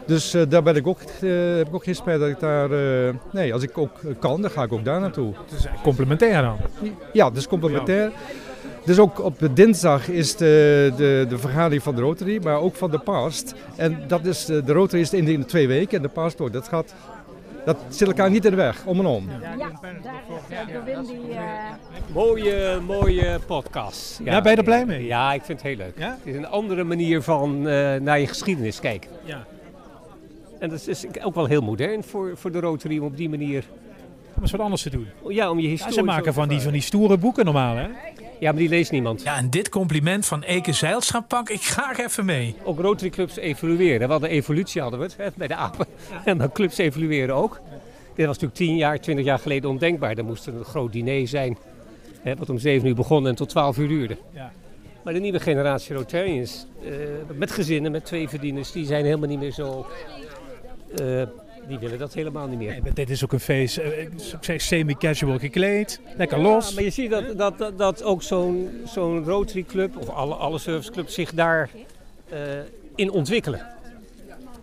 Dus 0.10 0.34
eh, 0.34 0.42
daar 0.50 0.64
ben 0.64 0.76
ik 0.76 0.88
ook, 0.88 1.00
eh, 1.00 1.30
heb 1.56 1.68
ik 1.68 1.76
ook 1.76 1.84
geen 1.84 1.96
spijt 1.96 2.20
dat 2.20 2.30
ik 2.30 2.40
daar... 2.40 2.72
eh, 2.72 3.14
nee, 3.32 3.54
als 3.54 3.64
ik 3.64 3.78
ook 3.78 3.92
kan, 4.20 4.42
dan 4.42 4.52
ga 4.52 4.64
ik 4.64 4.74
ook 4.74 4.86
daar 4.86 5.00
naartoe. 5.00 5.34
Het 5.50 5.60
is 5.60 5.68
complementair 5.84 6.42
dan? 6.42 6.58
Ja, 7.14 7.30
dus 7.30 7.48
complementair. 7.48 8.12
Dus 8.86 9.00
ook 9.00 9.24
op 9.24 9.40
de 9.40 9.54
dinsdag 9.54 10.08
is 10.08 10.36
de, 10.36 10.94
de, 10.98 11.26
de 11.30 11.38
vergadering 11.38 11.84
van 11.84 11.96
de 11.96 12.02
Rotary, 12.02 12.40
maar 12.44 12.60
ook 12.60 12.76
van 12.76 12.92
de 12.92 13.00
Past. 13.00 13.54
En 13.76 14.04
dat 14.08 14.26
is, 14.26 14.46
de 14.46 14.64
Rotary 14.66 15.02
is 15.02 15.14
in 15.14 15.26
de 15.26 15.46
twee 15.46 15.68
weken 15.68 15.98
en 15.98 16.02
de 16.02 16.10
Past 16.10 16.42
ook. 16.42 16.54
Dat, 16.54 16.68
gaat, 16.68 16.94
dat 17.66 17.78
zit 17.90 18.08
elkaar 18.08 18.30
niet 18.30 18.46
in 18.46 18.52
de 18.52 18.58
weg, 18.58 18.86
om 18.86 19.00
en 19.00 19.06
om. 19.06 19.30
Mooie, 22.14 22.80
mooie 22.88 23.40
podcast. 23.48 24.20
Ja, 24.24 24.42
ben 24.42 24.52
je 24.52 24.58
er 24.58 24.64
blij 24.64 24.86
mee? 24.86 25.06
Ja, 25.06 25.34
ik 25.34 25.44
vind 25.44 25.62
het 25.62 25.68
heel 25.68 25.78
leuk. 25.78 25.94
Ja? 25.98 26.18
Het 26.24 26.34
is 26.34 26.36
een 26.36 26.48
andere 26.48 26.84
manier 26.84 27.22
van 27.22 27.68
eh, 27.68 27.96
naar 27.96 28.20
je 28.20 28.28
geschiedenis 28.28 28.80
kijken. 28.80 29.10
Ja. 29.24 29.46
En 30.60 30.70
dat 30.70 30.88
is 30.88 31.06
ook 31.24 31.36
wel 31.36 31.46
heel 31.46 31.62
modern 31.62 32.04
voor, 32.04 32.38
voor 32.38 32.52
de 32.52 32.60
Rotary 32.60 32.98
om 32.98 33.06
op 33.06 33.18
die 33.18 33.30
manier... 33.30 33.64
Om 34.36 34.42
eens 34.42 34.52
wat 34.52 34.62
anders 34.62 34.82
te 34.82 34.90
doen. 34.90 35.08
Ja, 35.28 35.50
om 35.50 35.58
je 35.58 35.64
Ja, 35.64 35.70
historie... 35.70 35.94
ze 35.96 36.04
maken 36.04 36.34
van 36.34 36.48
die, 36.48 36.60
van 36.60 36.72
die 36.72 36.82
stoere 36.82 37.18
boeken 37.18 37.46
normaal, 37.46 37.76
hè? 37.76 37.88
Ja, 38.40 38.52
maar 38.52 38.60
die 38.60 38.70
leest 38.70 38.92
niemand. 38.92 39.22
Ja, 39.22 39.38
en 39.38 39.50
dit 39.50 39.70
compliment 39.70 40.26
van 40.26 40.44
Eke 40.44 40.74
Zijlstra 40.74 41.20
pak 41.20 41.50
ik 41.50 41.62
graag 41.62 41.98
even 41.98 42.26
mee. 42.26 42.56
Ook 42.64 42.80
Rotary 42.80 43.10
clubs 43.10 43.36
evolueren. 43.36 44.06
We 44.06 44.12
hadden 44.12 44.30
evolutie 44.30 44.82
hadden 44.82 45.00
we 45.00 45.06
het, 45.06 45.18
hè, 45.18 45.28
bij 45.36 45.48
de 45.48 45.56
apen. 45.56 45.86
En 46.26 46.38
maar 46.38 46.52
clubs 46.52 46.78
evolueren 46.78 47.36
ook. 47.36 47.62
Dit 48.16 48.26
was 48.26 48.40
natuurlijk 48.40 48.56
10 48.56 48.76
jaar, 48.76 49.00
20 49.00 49.26
jaar 49.26 49.40
geleden 49.40 49.70
ondenkbaar. 49.70 50.18
Er 50.18 50.26
moest 50.26 50.48
een 50.48 50.64
groot 50.64 50.92
diner 50.92 51.28
zijn. 51.28 51.58
Hè, 52.22 52.36
wat 52.36 52.50
om 52.50 52.58
7 52.58 52.88
uur 52.88 52.96
begon 52.96 53.28
en 53.28 53.36
tot 53.36 53.50
12 53.50 53.78
uur 53.78 53.88
duurde. 53.88 54.18
Ja. 54.34 54.52
Maar 55.04 55.14
de 55.14 55.20
nieuwe 55.20 55.40
generatie 55.40 55.96
Rotarians, 55.96 56.66
eh, 56.84 56.92
met 57.36 57.52
gezinnen, 57.52 57.92
met 57.92 58.06
twee 58.06 58.30
verdieners, 58.30 58.72
die 58.72 58.86
zijn 58.86 59.06
helemaal 59.06 59.30
niet 59.30 59.40
meer 59.40 59.52
zo. 59.52 59.86
Eh, 60.98 61.24
die 61.68 61.80
willen 61.80 62.00
dat 62.00 62.14
helemaal 62.14 62.48
niet 62.48 62.58
meer. 62.58 62.80
Nee, 62.84 62.94
dit 62.94 63.10
is 63.10 63.24
ook 63.24 63.34
een 63.34 63.40
feest, 63.40 63.74
zeggen 63.74 64.60
semi-casual 64.60 65.40
gekleed, 65.40 66.00
lekker 66.18 66.40
los. 66.40 66.70
Ja, 66.70 66.74
maar 66.74 66.84
je 66.84 66.90
ziet 66.90 67.10
dat, 67.10 67.38
dat, 67.38 67.58
dat, 67.58 67.78
dat 67.78 68.04
ook 68.04 68.24
zo'n 68.24 68.70
zo'n 68.86 69.24
Rotary 69.24 69.64
Club, 69.64 69.98
of 69.98 70.10
alle, 70.10 70.34
alle 70.34 70.60
serviceclubs, 70.60 71.14
zich 71.14 71.34
daar 71.34 71.70
eh, 72.30 72.40
in 72.96 73.12
ontwikkelen. 73.12 73.62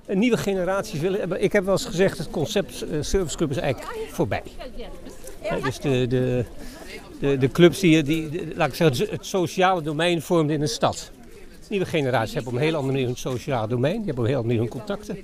Een 0.07 0.19
nieuwe 0.19 0.37
generaties 0.37 1.01
willen. 1.01 1.43
Ik 1.43 1.53
heb 1.53 1.65
wel 1.65 1.73
eens 1.73 1.85
gezegd, 1.85 2.19
het 2.19 2.31
concept 2.31 2.85
serviceclub 3.01 3.51
is 3.51 3.57
eigenlijk 3.57 3.93
voorbij. 4.11 4.43
Dus 5.63 5.79
de, 5.79 6.07
de, 6.07 6.45
de, 7.21 7.39
de 7.39 7.49
clubs 7.49 7.81
die, 7.81 8.03
die, 8.03 8.57
laat 8.57 8.69
ik 8.69 8.75
zeggen, 8.75 9.11
het 9.11 9.27
sociale 9.27 9.83
domein 9.83 10.23
vormden 10.23 10.57
in 10.57 10.63
een 10.63 10.69
stad. 10.69 11.11
Nieuwe 11.69 11.87
generaties 11.87 12.35
hebben 12.35 12.53
op 12.53 12.59
een 12.59 12.65
heel 12.65 12.75
andere 12.75 12.93
manier 12.93 13.07
hun 13.07 13.17
sociale 13.17 13.69
domein. 13.69 13.97
Die 13.97 14.05
hebben 14.05 14.19
op 14.19 14.25
een 14.25 14.35
heel 14.35 14.43
andere 14.43 14.59
manier 14.59 14.73
hun 14.73 14.81
contacten. 14.81 15.17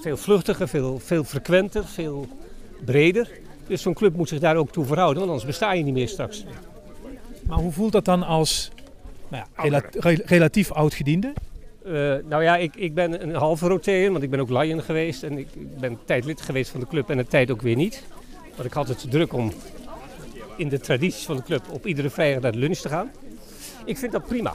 Veel 0.00 0.16
vluchtiger, 0.16 0.68
veel, 0.68 0.98
veel 0.98 1.24
frequenter, 1.24 1.84
veel 1.84 2.28
breder. 2.84 3.30
Dus 3.66 3.82
zo'n 3.82 3.94
club 3.94 4.16
moet 4.16 4.28
zich 4.28 4.38
daar 4.38 4.56
ook 4.56 4.70
toe 4.70 4.84
verhouden, 4.84 5.18
want 5.18 5.30
anders 5.30 5.46
besta 5.50 5.72
je 5.72 5.84
niet 5.84 5.94
meer 5.94 6.08
straks. 6.08 6.44
Maar 7.46 7.58
hoe 7.58 7.72
voelt 7.72 7.92
dat 7.92 8.04
dan 8.04 8.22
als 8.22 8.70
nou 9.28 9.44
ja, 9.56 9.62
rela- 9.62 9.82
re- 9.90 10.22
relatief 10.24 10.72
oud-gediende? 10.72 11.32
Eh, 11.84 11.92
nou 12.28 12.42
ja, 12.42 12.56
ik, 12.56 12.76
ik 12.76 12.94
ben 12.94 13.22
een 13.22 13.34
halve 13.34 13.68
Rotarian, 13.68 14.12
want 14.12 14.24
ik 14.24 14.30
ben 14.30 14.40
ook 14.40 14.50
Lion 14.50 14.82
geweest. 14.82 15.22
En 15.22 15.38
ik, 15.38 15.48
ik 15.54 15.78
ben 15.78 15.90
een 15.90 15.98
tijd 16.04 16.24
lid 16.24 16.40
geweest 16.40 16.70
van 16.70 16.80
de 16.80 16.86
club 16.86 17.10
en 17.10 17.18
een 17.18 17.26
tijd 17.26 17.50
ook 17.50 17.62
weer 17.62 17.76
niet. 17.76 18.04
Want 18.54 18.68
ik 18.68 18.72
had 18.74 18.88
het 18.88 18.98
te 18.98 19.08
druk 19.08 19.32
om 19.32 19.52
in 20.56 20.68
de 20.68 20.80
tradities 20.80 21.24
van 21.24 21.36
de 21.36 21.42
club 21.42 21.62
op 21.70 21.86
iedere 21.86 22.10
vrijdag 22.10 22.42
naar 22.42 22.52
de 22.52 22.58
lunch 22.58 22.78
te 22.78 22.88
gaan. 22.88 23.10
Ik 23.84 23.98
vind 23.98 24.12
dat 24.12 24.26
prima. 24.26 24.54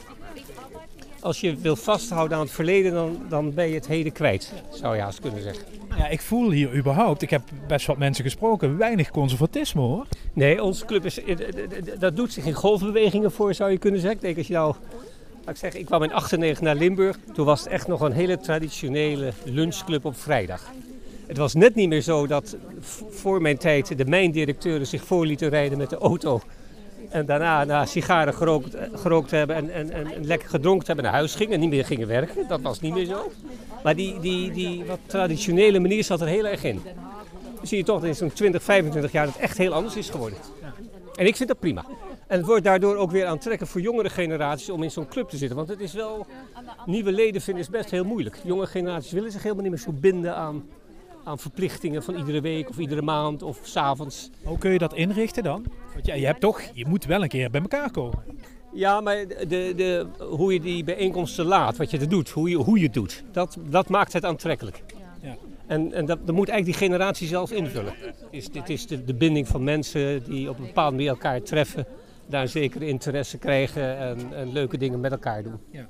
Als 1.22 1.42
je 1.42 1.56
wil 1.56 1.76
vasthouden 1.76 2.38
aan 2.38 2.44
het 2.44 2.54
verleden, 2.54 2.94
dan, 2.94 3.18
dan 3.30 3.54
ben 3.54 3.68
je 3.68 3.74
het 3.74 3.88
heden 3.88 4.12
kwijt, 4.12 4.54
zou 4.72 4.96
je 4.96 5.02
haast 5.02 5.20
kunnen 5.20 5.42
zeggen. 5.42 5.64
Ja, 5.98 6.08
ik 6.08 6.22
voel 6.22 6.52
hier 6.52 6.76
überhaupt, 6.76 7.22
ik 7.22 7.30
heb 7.30 7.42
best 7.68 7.86
wat 7.86 7.98
mensen 7.98 8.24
gesproken, 8.24 8.78
weinig 8.78 9.12
conservatisme 9.12 9.82
hoor. 9.82 10.06
Nee, 10.34 10.64
onze 10.64 10.86
club 10.86 11.06
is, 11.06 11.24
eh, 11.24 11.38
dat 12.00 12.16
doet 12.16 12.34
zich 12.34 12.46
in 12.46 12.54
golfbewegingen 12.54 13.32
voor, 13.32 13.54
zou 13.54 13.72
je 13.72 13.78
kunnen 13.78 14.00
zeggen. 14.00 14.18
Ik 14.18 14.26
denk 14.26 14.38
als 14.38 14.48
je 14.48 14.54
nou, 14.54 14.76
laat 15.40 15.50
ik 15.50 15.56
zeggen, 15.56 15.80
ik 15.80 15.86
kwam 15.86 16.04
in 16.04 16.14
98 16.14 16.64
naar 16.64 16.76
Limburg. 16.76 17.18
Toen 17.34 17.46
was 17.46 17.60
het 17.60 17.70
echt 17.70 17.88
nog 17.88 18.02
een 18.02 18.12
hele 18.12 18.38
traditionele 18.40 19.34
lunchclub 19.44 20.06
op 20.06 20.18
vrijdag. 20.18 20.72
Het 21.28 21.38
was 21.38 21.54
net 21.54 21.76
niet 21.76 21.90
meer 21.90 22.02
zo 22.02 22.28
dat 22.28 22.56
voor 23.10 23.42
mijn 23.42 23.58
tijd 23.58 23.98
de 23.98 24.06
mijndirecteuren 24.06 24.88
zich 24.88 25.04
voor 25.04 25.26
lieten 25.26 25.50
rijden 25.50 25.78
met 25.78 25.90
de 25.90 25.98
auto. 25.98 26.42
En 27.10 27.26
daarna 27.26 27.64
na 27.64 27.86
sigaren 27.86 28.34
gerookt, 28.34 28.74
eh, 28.74 28.88
gerookt 28.94 29.32
hebben 29.32 29.56
en, 29.56 29.70
en, 29.70 29.92
en, 29.92 30.26
lekker 30.26 30.50
gedronken 30.50 30.86
hebben 30.86 31.06
naar 31.06 31.14
huis 31.14 31.36
gingen 31.36 31.54
en 31.54 31.60
niet 31.60 31.70
meer 31.70 31.86
gingen 31.86 32.08
werken. 32.08 32.48
Dat 32.48 32.62
was 32.62 32.80
niet 32.80 32.94
meer 32.94 33.06
zo. 33.06 33.32
Maar 33.84 33.96
die, 33.96 34.20
die, 34.20 34.52
die 34.52 34.86
wat 34.86 35.00
traditionele 35.06 35.80
manier 35.80 36.04
zat 36.04 36.22
er 36.22 36.28
heel 36.28 36.48
erg 36.48 36.64
in. 36.64 36.82
Dan 37.56 37.68
zie 37.68 37.78
je 37.78 37.84
toch 37.84 38.00
dat 38.00 38.08
in 38.08 38.16
zo'n 38.16 38.34
20, 38.34 38.64
25 38.64 39.12
jaar 39.12 39.26
dat 39.26 39.34
het 39.34 39.44
echt 39.44 39.58
heel 39.58 39.74
anders 39.74 39.96
is 39.96 40.10
geworden. 40.10 40.38
En 41.16 41.26
ik 41.26 41.36
vind 41.36 41.50
dat 41.50 41.60
prima. 41.60 41.86
En 42.28 42.38
het 42.38 42.46
wordt 42.46 42.64
daardoor 42.64 42.96
ook 42.96 43.12
weer 43.12 43.26
aantrekkelijk 43.26 43.72
voor 43.72 43.82
jongere 43.82 44.10
generaties 44.10 44.70
om 44.70 44.84
in 44.84 44.92
zo'n 44.92 45.08
club 45.08 45.30
te 45.30 45.38
zitten. 45.38 45.58
Want 45.58 45.70
het 45.70 45.80
is 45.80 45.94
wel, 45.94 46.26
nieuwe 46.86 47.12
leden 47.12 47.42
vinden 47.42 47.64
is 47.64 47.70
best 47.70 47.92
heel 47.92 48.04
moeilijk. 48.04 48.38
Jonge 48.44 48.68
generaties 48.68 49.12
willen 49.12 49.32
zich 49.32 49.44
helemaal 49.44 49.64
niet 49.64 49.72
meer 49.72 49.82
zo 49.82 49.92
binden 49.92 50.36
aan, 50.36 50.64
aan 51.24 51.40
verplichtingen 51.40 52.04
van 52.04 52.16
iedere 52.16 52.42
week 52.42 52.70
of 52.70 52.78
iedere 52.78 53.02
maand 53.02 53.44
of 53.44 53.60
s'avonds. 53.64 54.30
Hoe 54.44 54.58
kun 54.58 54.72
je 54.72 54.78
dat 54.78 54.94
inrichten 54.94 55.44
dan? 55.44 55.66
Want 55.94 56.06
ja, 56.06 56.14
je 56.14 56.26
hebt 56.26 56.40
toch, 56.40 56.62
je 56.74 56.88
moet 56.88 57.06
wel 57.06 57.22
een 57.22 57.30
keer 57.30 57.50
bij 57.50 57.62
elkaar 57.62 57.92
komen. 57.92 58.24
Ja, 58.74 59.02
maar 59.02 59.28
de, 59.28 59.74
de, 59.76 60.08
hoe 60.30 60.54
je 60.54 60.60
die 60.60 60.84
bijeenkomsten 60.84 61.46
laat, 61.46 61.78
wat 61.78 61.92
je 61.92 61.98
er 61.98 62.10
doet, 62.10 62.30
hoe 62.30 62.50
je, 62.50 62.56
hoe 62.56 62.78
je 62.78 62.84
het 62.84 62.94
doet, 62.94 63.24
dat, 63.32 63.58
dat 63.70 63.90
maakt 63.90 64.14
het 64.14 64.26
aantrekkelijk. 64.26 64.84
Ja. 65.22 65.36
En, 65.68 65.94
en 65.94 66.06
dat, 66.06 66.20
dat 66.26 66.36
moet 66.36 66.50
eigenlijk 66.50 66.80
die 66.80 66.88
generatie 66.88 67.28
zelf 67.28 67.52
invullen. 67.52 67.94
Is, 68.30 68.50
dit 68.50 68.70
is 68.70 68.88
de, 68.88 69.04
de 69.04 69.14
binding 69.14 69.48
van 69.48 69.64
mensen 69.64 70.24
die 70.24 70.50
op 70.50 70.58
een 70.58 70.66
bepaalde 70.66 70.96
manier 70.96 71.10
elkaar 71.10 71.42
treffen, 71.42 71.86
daar 72.26 72.48
zekere 72.48 72.88
interesse 72.88 73.38
krijgen 73.38 73.98
en, 73.98 74.34
en 74.34 74.52
leuke 74.52 74.78
dingen 74.78 75.00
met 75.00 75.12
elkaar 75.12 75.44
doen. 75.44 75.60
Ja. 75.72 75.88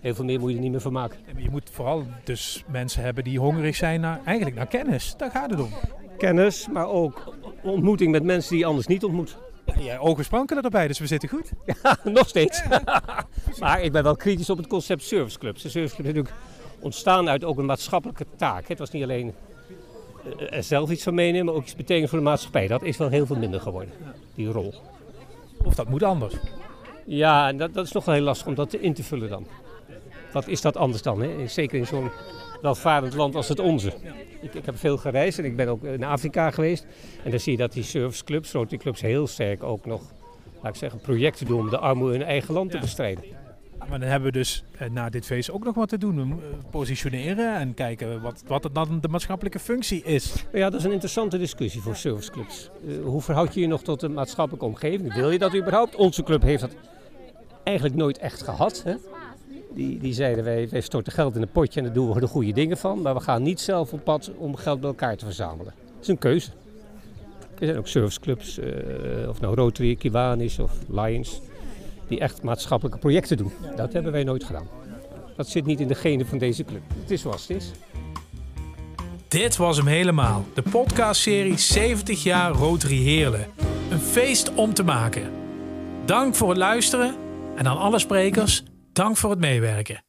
Heel 0.00 0.14
veel 0.14 0.24
meer 0.24 0.40
moet 0.40 0.50
je 0.50 0.56
er 0.56 0.62
niet 0.62 0.70
meer 0.70 0.80
van 0.80 0.92
maken. 0.92 1.18
Je 1.36 1.50
moet 1.50 1.70
vooral 1.72 2.06
dus 2.24 2.64
mensen 2.70 3.02
hebben 3.02 3.24
die 3.24 3.38
hongerig 3.38 3.76
zijn 3.76 4.00
naar, 4.00 4.20
eigenlijk 4.24 4.56
naar 4.56 4.66
kennis. 4.66 5.14
Daar 5.16 5.30
gaat 5.30 5.50
het 5.50 5.60
om. 5.60 5.70
Kennis, 6.18 6.68
maar 6.72 6.88
ook 6.88 7.34
ontmoeting 7.62 8.10
met 8.10 8.22
mensen 8.22 8.50
die 8.50 8.58
je 8.58 8.66
anders 8.66 8.86
niet 8.86 9.04
ontmoet. 9.04 9.36
Ja, 9.66 9.80
jij 9.80 9.98
ogen 9.98 10.24
sprankelen 10.24 10.62
erbij, 10.62 10.86
dus 10.86 10.98
we 10.98 11.06
zitten 11.06 11.28
goed. 11.28 11.52
Ja, 11.82 11.96
nog 12.04 12.28
steeds. 12.28 12.62
maar 13.60 13.82
ik 13.82 13.92
ben 13.92 14.02
wel 14.02 14.16
kritisch 14.16 14.50
op 14.50 14.56
het 14.56 14.66
concept 14.66 15.02
serviceclubs. 15.02 15.62
De 15.62 15.68
serviceclub 15.68 16.06
is 16.06 16.14
natuurlijk 16.14 16.42
ontstaan 16.80 17.28
uit 17.28 17.44
ook 17.44 17.58
een 17.58 17.66
maatschappelijke 17.66 18.26
taak. 18.36 18.68
Het 18.68 18.78
was 18.78 18.90
niet 18.90 19.02
alleen 19.02 19.34
eh, 20.38 20.56
er 20.56 20.62
zelf 20.62 20.90
iets 20.90 21.02
van 21.02 21.14
meenemen, 21.14 21.46
maar 21.46 21.54
ook 21.54 21.62
iets 21.62 21.76
betekenen 21.76 22.08
voor 22.08 22.18
de 22.18 22.24
maatschappij. 22.24 22.66
Dat 22.66 22.82
is 22.82 22.96
wel 22.96 23.08
heel 23.08 23.26
veel 23.26 23.36
minder 23.36 23.60
geworden, 23.60 23.92
die 24.34 24.46
rol. 24.46 24.74
Of 25.64 25.74
dat 25.74 25.88
moet 25.88 26.02
anders. 26.02 26.34
Ja, 27.06 27.48
en 27.48 27.56
dat, 27.56 27.74
dat 27.74 27.84
is 27.84 27.92
nog 27.92 28.04
wel 28.04 28.14
heel 28.14 28.24
lastig 28.24 28.46
om 28.46 28.54
dat 28.54 28.74
in 28.74 28.94
te 28.94 29.02
vullen 29.02 29.28
dan. 29.28 29.46
Wat 30.38 30.48
is 30.48 30.60
dat 30.60 30.76
anders 30.76 31.02
dan? 31.02 31.22
Hè? 31.22 31.46
Zeker 31.46 31.78
in 31.78 31.86
zo'n 31.86 32.10
welvarend 32.62 33.14
land 33.14 33.34
als 33.34 33.48
het 33.48 33.58
onze. 33.58 33.92
Ik, 34.40 34.54
ik 34.54 34.66
heb 34.66 34.78
veel 34.78 34.96
gereisd 34.96 35.38
en 35.38 35.44
ik 35.44 35.56
ben 35.56 35.68
ook 35.68 35.84
in 35.84 36.04
Afrika 36.04 36.50
geweest. 36.50 36.86
En 37.24 37.30
dan 37.30 37.40
zie 37.40 37.52
je 37.52 37.58
dat 37.58 37.72
die 37.72 37.82
serviceclubs, 37.82 38.52
Rotary 38.52 38.76
clubs, 38.76 39.00
heel 39.00 39.26
sterk 39.26 39.62
ook 39.62 39.86
nog, 39.86 40.02
laat 40.62 40.72
ik 40.72 40.78
zeggen, 40.78 41.00
projecten 41.00 41.46
doen 41.46 41.60
om 41.60 41.70
de 41.70 41.78
armoede 41.78 42.14
in 42.14 42.22
eigen 42.22 42.54
land 42.54 42.70
te 42.70 42.78
bestrijden. 42.78 43.24
Maar 43.88 44.00
dan 44.00 44.08
hebben 44.08 44.32
we 44.32 44.38
dus 44.38 44.64
eh, 44.78 44.90
na 44.90 45.08
dit 45.08 45.26
feest 45.26 45.50
ook 45.50 45.64
nog 45.64 45.74
wat 45.74 45.88
te 45.88 45.98
doen. 45.98 46.18
Eh, 46.18 46.36
positioneren 46.70 47.54
en 47.54 47.74
kijken 47.74 48.22
wat, 48.22 48.42
wat 48.46 48.64
het 48.64 48.74
dan 48.74 49.00
de 49.00 49.08
maatschappelijke 49.08 49.58
functie 49.58 50.02
is. 50.02 50.44
Ja, 50.52 50.70
dat 50.70 50.78
is 50.78 50.84
een 50.84 50.92
interessante 50.92 51.38
discussie 51.38 51.80
voor 51.80 51.96
serviceclubs. 51.96 52.70
Uh, 52.84 53.04
hoe 53.04 53.22
verhoud 53.22 53.54
je 53.54 53.60
je 53.60 53.66
nog 53.66 53.82
tot 53.82 54.00
de 54.00 54.08
maatschappelijke 54.08 54.66
omgeving? 54.66 55.14
Wil 55.14 55.30
je 55.30 55.38
dat 55.38 55.56
überhaupt? 55.56 55.94
Onze 55.94 56.22
club 56.22 56.42
heeft 56.42 56.60
dat 56.60 56.74
eigenlijk 57.64 57.96
nooit 57.96 58.18
echt 58.18 58.42
gehad. 58.42 58.82
Hè? 58.84 58.94
Die, 59.78 59.98
die 59.98 60.12
zeiden 60.12 60.44
wij, 60.44 60.68
wij 60.68 60.80
storten 60.80 61.12
geld 61.12 61.36
in 61.36 61.42
een 61.42 61.50
potje 61.50 61.80
en 61.80 61.86
daar 61.86 61.94
doen 61.94 62.12
we 62.12 62.20
de 62.20 62.26
goede 62.26 62.52
dingen 62.52 62.76
van. 62.76 63.02
Maar 63.02 63.14
we 63.14 63.20
gaan 63.20 63.42
niet 63.42 63.60
zelf 63.60 63.92
op 63.92 64.04
pad 64.04 64.30
om 64.36 64.56
geld 64.56 64.80
bij 64.80 64.88
elkaar 64.88 65.16
te 65.16 65.24
verzamelen. 65.24 65.74
Dat 65.94 66.02
is 66.02 66.08
een 66.08 66.18
keuze. 66.18 66.50
Er 67.58 67.66
zijn 67.66 67.78
ook 67.78 67.86
serviceclubs, 67.86 68.58
uh, 68.58 69.28
of 69.28 69.40
nou 69.40 69.54
Rotary, 69.54 69.94
Kiwanis 69.94 70.58
of 70.58 70.72
Lions, 70.88 71.40
die 72.08 72.20
echt 72.20 72.42
maatschappelijke 72.42 72.98
projecten 72.98 73.36
doen. 73.36 73.52
Dat 73.76 73.92
hebben 73.92 74.12
wij 74.12 74.24
nooit 74.24 74.44
gedaan. 74.44 74.68
Dat 75.36 75.48
zit 75.48 75.66
niet 75.66 75.80
in 75.80 75.88
de 75.88 75.94
genen 75.94 76.26
van 76.26 76.38
deze 76.38 76.64
club. 76.64 76.82
Het 77.00 77.10
is 77.10 77.20
zoals 77.20 77.48
het 77.48 77.56
is. 77.56 77.70
Dit 79.28 79.56
was 79.56 79.76
hem 79.76 79.86
helemaal. 79.86 80.44
De 80.54 80.62
podcastserie 80.62 81.58
70 81.58 82.22
jaar 82.22 82.52
Rotary 82.52 83.02
Heerlen. 83.02 83.46
Een 83.90 84.00
feest 84.00 84.54
om 84.54 84.74
te 84.74 84.82
maken. 84.82 85.30
Dank 86.04 86.34
voor 86.34 86.48
het 86.48 86.58
luisteren 86.58 87.14
en 87.56 87.66
aan 87.66 87.78
alle 87.78 87.98
sprekers, 87.98 88.62
dank 88.98 89.16
voor 89.16 89.30
het 89.30 89.38
meewerken. 89.38 90.07